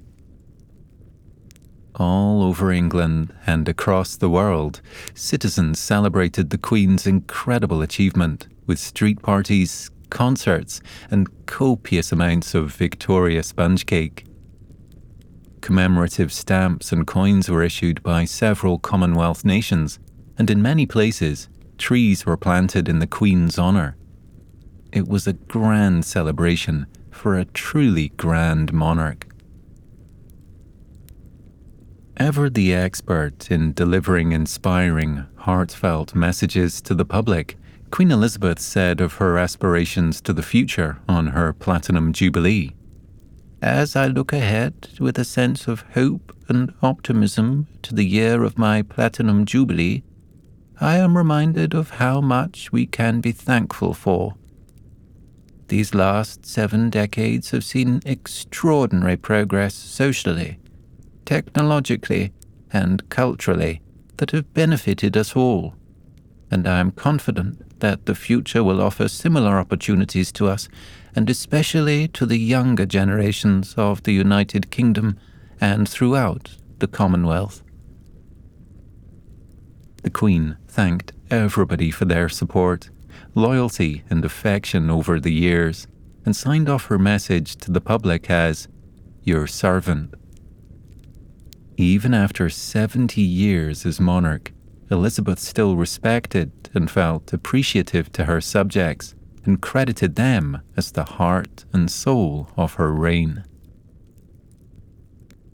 All 1.97 2.43
over 2.45 2.71
England 2.71 3.35
and 3.47 3.69
across 3.69 4.17
the 4.17 4.31
world, 4.31 4.81
citizens 5.15 5.79
celebrated 5.79 6.51
the 6.51 6.59
Queen's 6.59 7.07
incredible 7.07 7.83
achievement 7.83 8.47
with 8.67 8.79
street 8.79 9.21
parties, 9.21 9.91
concerts, 10.09 10.81
and 11.11 11.29
copious 11.47 12.13
amounts 12.13 12.55
of 12.55 12.73
Victoria 12.75 13.43
sponge 13.43 13.85
cake. 13.87 14.30
Commemorative 15.61 16.33
stamps 16.33 16.93
and 16.93 17.07
coins 17.07 17.49
were 17.49 17.63
issued 17.63 18.03
by 18.03 18.25
several 18.25 18.79
Commonwealth 18.79 19.45
nations, 19.45 19.99
and 20.39 20.51
in 20.51 20.63
many 20.63 20.87
places, 20.87 21.49
trees 21.79 22.25
were 22.25 22.37
planted 22.37 22.89
in 22.89 22.99
the 22.99 23.07
Queen's 23.07 23.59
honour. 23.59 23.97
It 24.93 25.07
was 25.07 25.27
a 25.27 25.35
grand 25.35 26.05
celebration 26.05 26.87
for 27.11 27.37
a 27.37 27.45
truly 27.45 28.09
grand 28.17 28.73
monarch. 28.73 29.27
Ever 32.17 32.51
the 32.51 32.75
expert 32.75 33.51
in 33.51 33.73
delivering 33.73 34.33
inspiring, 34.33 35.27
heartfelt 35.37 36.15
messages 36.15 36.81
to 36.83 36.95
the 36.95 37.05
public, 37.05 37.57
Queen 37.91 38.11
Elizabeth 38.11 38.61
said 38.61 39.01
of 39.01 39.15
her 39.15 39.39
aspirations 39.39 40.21
to 40.21 40.33
the 40.33 40.43
future 40.43 41.01
on 41.09 41.29
her 41.29 41.53
Platinum 41.53 42.13
Jubilee. 42.13 42.75
As 43.63 43.95
I 43.95 44.07
look 44.07 44.33
ahead 44.33 44.89
with 44.99 45.19
a 45.19 45.25
sense 45.25 45.69
of 45.69 45.85
hope 45.93 46.35
and 46.49 46.73
optimism 46.83 47.67
to 47.83 47.95
the 47.95 48.07
year 48.07 48.43
of 48.43 48.57
my 48.57 48.81
Platinum 48.81 49.45
Jubilee, 49.45 50.03
I 50.81 50.97
am 50.97 51.15
reminded 51.15 51.75
of 51.75 51.91
how 51.91 52.23
much 52.23 52.73
we 52.73 52.87
can 52.87 53.21
be 53.21 53.33
thankful 53.33 53.93
for. 53.93 54.35
These 55.69 55.95
last 55.95 56.47
seven 56.47 56.89
decades 56.89 57.51
have 57.51 57.63
seen 57.63 58.01
extraordinary 58.07 59.19
progress 59.19 59.75
socially, 59.75 60.59
technologically, 61.27 62.33
and 62.73 63.07
culturally 63.11 63.83
that 64.17 64.31
have 64.31 64.55
benefited 64.55 65.19
us 65.19 65.37
all, 65.37 65.75
and 66.51 66.67
I 66.67 66.79
am 66.79 66.93
confident 66.93 67.81
that 67.81 68.07
the 68.07 68.15
future 68.15 68.65
will 68.65 68.81
offer 68.81 69.07
similar 69.07 69.59
opportunities 69.59 70.33
to 70.33 70.49
us, 70.49 70.71
and 71.15 71.29
especially 71.29 72.09
to 72.09 72.27
the 72.27 72.39
younger 72.39 72.87
generations 72.87 73.75
of 73.77 74.03
the 74.03 74.13
United 74.13 74.71
Kingdom 74.71 75.19
and 75.61 75.89
throughout 75.89 76.57
the 76.79 76.87
Commonwealth. 76.87 77.63
The 80.03 80.11
Queen 80.11 80.57
thanked 80.67 81.13
everybody 81.31 81.91
for 81.91 82.07
their 82.07 82.29
support, 82.29 82.91
loyalty, 83.35 84.03
and 84.09 84.25
affection 84.25 84.91
over 84.91 85.21
the 85.21 85.33
years, 85.33 85.87
and 86.25 86.35
signed 86.35 86.69
off 86.69 86.87
her 86.87 86.99
message 86.99 87.57
to 87.57 87.71
the 87.71 87.81
public 87.81 88.31
as 88.31 88.69
your 89.23 89.47
servant. 89.47 90.15
Even 91.77 92.15
after 92.15 92.49
70 92.49 93.21
years 93.21 93.87
as 93.87 94.01
monarch, 94.01 94.53
Elizabeth 94.91 95.39
still 95.39 95.77
respected 95.77 96.51
and 96.75 96.91
felt 96.91 97.33
appreciative 97.33 98.11
to 98.13 98.25
her 98.25 98.41
subjects 98.41 99.15
and 99.45 99.61
credited 99.61 100.17
them 100.17 100.61
as 100.77 100.93
the 100.93 101.05
heart 101.05 101.65
and 101.73 101.91
soul 101.91 102.49
of 102.57 102.75
her 102.75 102.93
reign. 102.93 103.45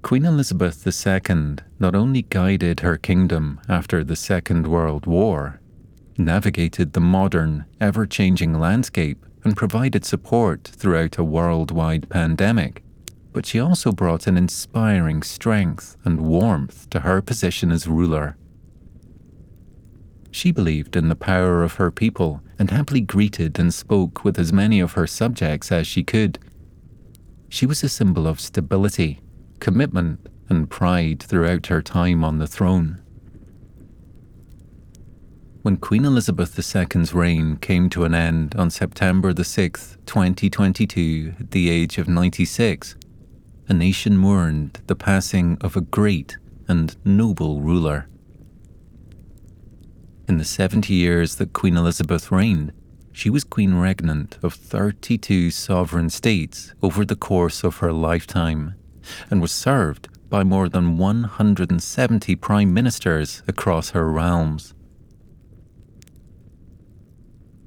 Queen 0.03 0.25
Elizabeth 0.25 0.87
II 0.87 1.57
not 1.79 1.95
only 1.95 2.23
guided 2.23 2.81
her 2.81 2.97
kingdom 2.97 3.61
after 3.69 4.05
the 4.05 4.17
Second 4.17 4.67
World 4.67 5.07
War, 5.07 5.61
navigated 6.17 6.93
the 6.93 7.01
modern, 7.01 7.65
ever 7.81 8.07
changing 8.07 8.55
landscape, 8.55 9.27
and 9.45 9.57
provided 9.57 10.05
support 10.05 10.65
throughout 10.65 11.19
a 11.19 11.25
worldwide 11.25 12.09
pandemic, 12.09 12.83
but 13.33 13.47
she 13.47 13.61
also 13.61 13.93
brought 13.93 14.27
an 14.27 14.37
inspiring 14.37 15.23
strength 15.23 15.97
and 16.05 16.21
warmth 16.21 16.89
to 16.91 17.01
her 17.01 17.21
position 17.21 17.71
as 17.71 17.87
ruler. 17.87 18.37
She 20.37 20.53
believed 20.53 20.97
in 20.97 21.09
the 21.09 21.17
power 21.17 21.63
of 21.63 21.77
her 21.77 21.91
people 21.91 22.43
and 22.59 22.71
happily 22.71 23.01
greeted 23.01 23.59
and 23.59 23.73
spoke 23.73 24.23
with 24.23 24.39
as 24.39 24.53
many 24.53 24.81
of 24.81 24.93
her 24.93 25.07
subjects 25.07 25.73
as 25.73 25.87
she 25.87 26.05
could. 26.05 26.39
She 27.49 27.65
was 27.65 27.83
a 27.83 27.89
symbol 27.89 28.27
of 28.27 28.39
stability 28.39 29.23
commitment, 29.61 30.29
and 30.51 30.69
pride 30.69 31.23
throughout 31.23 31.69
her 31.69 31.81
time 31.81 32.23
on 32.23 32.39
the 32.39 32.47
throne. 32.47 33.01
When 35.63 35.79
Queen 35.79 36.05
Elizabeth 36.05 36.55
II's 36.59 37.15
reign 37.15 37.57
came 37.57 37.89
to 37.91 38.05
an 38.05 38.15
end 38.15 38.55
on 38.57 38.69
September 38.69 39.33
the 39.33 39.43
6th, 39.43 39.97
2022, 40.05 41.37
at 41.41 41.51
the 41.51 41.71
age 41.71 41.97
of 41.97 42.09
96, 42.09 42.95
a 43.69 43.73
nation 43.73 44.19
mourned 44.19 44.83
the 44.87 44.95
passing 44.95 45.57
of 45.63 45.77
a 45.77 45.81
great 45.81 46.37
and 46.69 46.95
noble 47.07 47.63
ruler. 47.63 48.07
In 50.29 50.39
the 50.39 50.45
70 50.45 50.93
years 50.93 51.37
that 51.37 51.53
Queen 51.53 51.77
Elizabeth 51.77 52.33
reigned, 52.33 52.73
she 53.13 53.31
was 53.31 53.45
Queen 53.45 53.75
Regnant 53.75 54.43
of 54.43 54.55
32 54.55 55.53
sovereign 55.53 56.11
states 56.11 56.75
over 56.83 57.05
the 57.05 57.15
course 57.15 57.63
of 57.63 57.77
her 57.77 57.93
lifetime 57.93 58.75
and 59.31 59.41
was 59.41 59.53
served 59.53 60.09
by 60.29 60.43
more 60.43 60.69
than 60.69 60.99
170 60.99 62.37
prime 62.37 62.75
ministers 62.75 63.45
across 63.47 63.91
her 63.91 64.11
realms. 64.11 64.75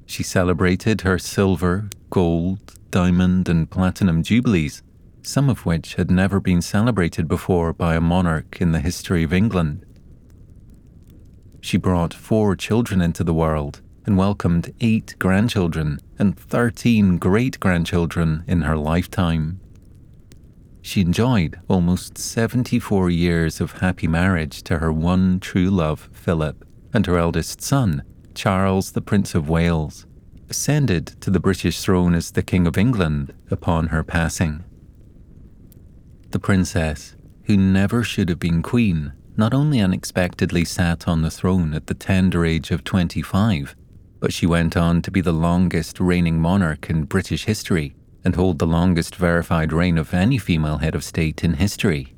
She 0.06 0.24
celebrated 0.24 1.02
her 1.02 1.18
silver, 1.18 1.90
gold, 2.10 2.74
diamond, 2.92 3.48
and 3.48 3.72
platinum 3.72 4.22
jubilees, 4.22 4.84
some 5.24 5.50
of 5.50 5.66
which 5.66 5.96
had 5.96 6.12
never 6.12 6.42
been 6.42 6.62
celebrated 6.62 7.30
before 7.30 7.72
by 7.72 7.96
a 7.96 8.02
monarch 8.02 8.60
in 8.60 8.74
the 8.74 8.82
history 8.82 9.24
of 9.24 9.32
England. 9.32 9.86
She 11.62 11.78
brought 11.78 12.14
four 12.14 12.56
children 12.56 13.02
into 13.02 13.24
the 13.24 13.34
world 13.34 13.82
and 14.06 14.18
welcomed 14.18 14.74
eight 14.82 15.16
grandchildren 15.20 16.00
and 16.18 16.38
13 16.38 17.18
great 17.18 17.60
grandchildren 17.60 18.44
in 18.48 18.62
her 18.62 18.78
lifetime. 18.78 19.60
She 20.82 21.02
enjoyed 21.02 21.60
almost 21.68 22.18
74 22.18 23.10
years 23.10 23.62
of 23.62 23.74
happy 23.74 24.08
marriage 24.08 24.64
to 24.64 24.80
her 24.80 24.92
one 24.92 25.40
true 25.40 25.70
love, 25.70 26.10
Philip, 26.14 26.66
and 26.94 27.06
her 27.06 27.18
eldest 27.18 27.62
son, 27.62 28.04
Charles, 28.34 28.94
the 28.94 29.02
Prince 29.02 29.36
of 29.36 29.50
Wales, 29.50 30.06
ascended 30.50 31.08
to 31.22 31.30
the 31.30 31.40
British 31.40 31.82
throne 31.82 32.16
as 32.16 32.32
the 32.32 32.42
King 32.42 32.66
of 32.66 32.78
England 32.78 33.34
upon 33.52 33.88
her 33.88 34.04
passing. 34.04 34.64
The 36.32 36.40
princess, 36.40 37.16
who 37.44 37.58
never 37.58 38.04
should 38.04 38.30
have 38.30 38.40
been 38.40 38.64
queen, 38.64 39.14
not 39.40 39.54
only 39.54 39.80
unexpectedly 39.80 40.66
sat 40.66 41.08
on 41.08 41.22
the 41.22 41.32
throne 41.32 41.74
at 41.74 41.88
the 41.88 41.94
tender 41.94 42.46
age 42.46 42.72
of 42.72 42.84
25, 42.84 43.74
but 44.20 44.34
she 44.34 44.46
went 44.46 44.76
on 44.76 45.02
to 45.02 45.10
be 45.10 45.22
the 45.22 45.32
longest 45.32 45.98
reigning 46.02 46.38
monarch 46.42 46.90
in 46.90 47.06
British 47.06 47.46
history 47.46 47.96
and 48.26 48.36
hold 48.36 48.60
the 48.60 48.68
longest 48.68 49.16
verified 49.16 49.72
reign 49.72 49.98
of 49.98 50.14
any 50.14 50.38
female 50.38 50.80
head 50.80 50.94
of 50.94 51.06
state 51.06 51.42
in 51.42 51.54
history. 51.54 52.14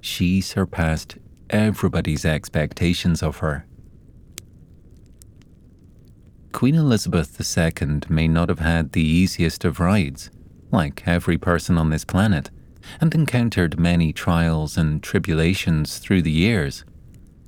She 0.00 0.40
surpassed 0.40 1.16
everybody's 1.50 2.24
expectations 2.24 3.20
of 3.20 3.38
her. 3.38 3.66
Queen 6.52 6.76
Elizabeth 6.76 7.58
II 7.58 8.02
may 8.08 8.28
not 8.28 8.48
have 8.48 8.60
had 8.60 8.92
the 8.92 9.02
easiest 9.02 9.64
of 9.64 9.80
rides, 9.80 10.30
like 10.70 11.02
every 11.08 11.38
person 11.38 11.76
on 11.76 11.90
this 11.90 12.04
planet, 12.04 12.50
and 13.00 13.14
encountered 13.14 13.78
many 13.78 14.12
trials 14.12 14.76
and 14.76 15.02
tribulations 15.02 15.98
through 15.98 16.22
the 16.22 16.30
years. 16.30 16.84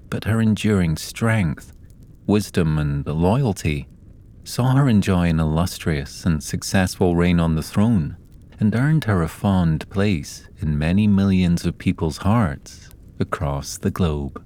But 0.09 0.24
her 0.24 0.40
enduring 0.40 0.96
strength, 0.96 1.72
wisdom, 2.26 2.79
and 2.79 3.07
loyalty 3.07 3.88
saw 4.44 4.74
her 4.74 4.88
enjoy 4.88 5.29
an 5.29 5.40
illustrious 5.40 6.24
and 6.24 6.42
successful 6.42 7.14
reign 7.14 7.38
on 7.38 7.55
the 7.55 7.62
throne 7.62 8.16
and 8.59 8.74
earned 8.74 9.05
her 9.05 9.22
a 9.22 9.29
fond 9.29 9.88
place 9.90 10.48
in 10.59 10.79
many 10.79 11.07
millions 11.07 11.64
of 11.64 11.79
people's 11.79 12.18
hearts 12.18 12.90
across 13.18 13.79
the 13.79 13.90
globe. 13.90 14.44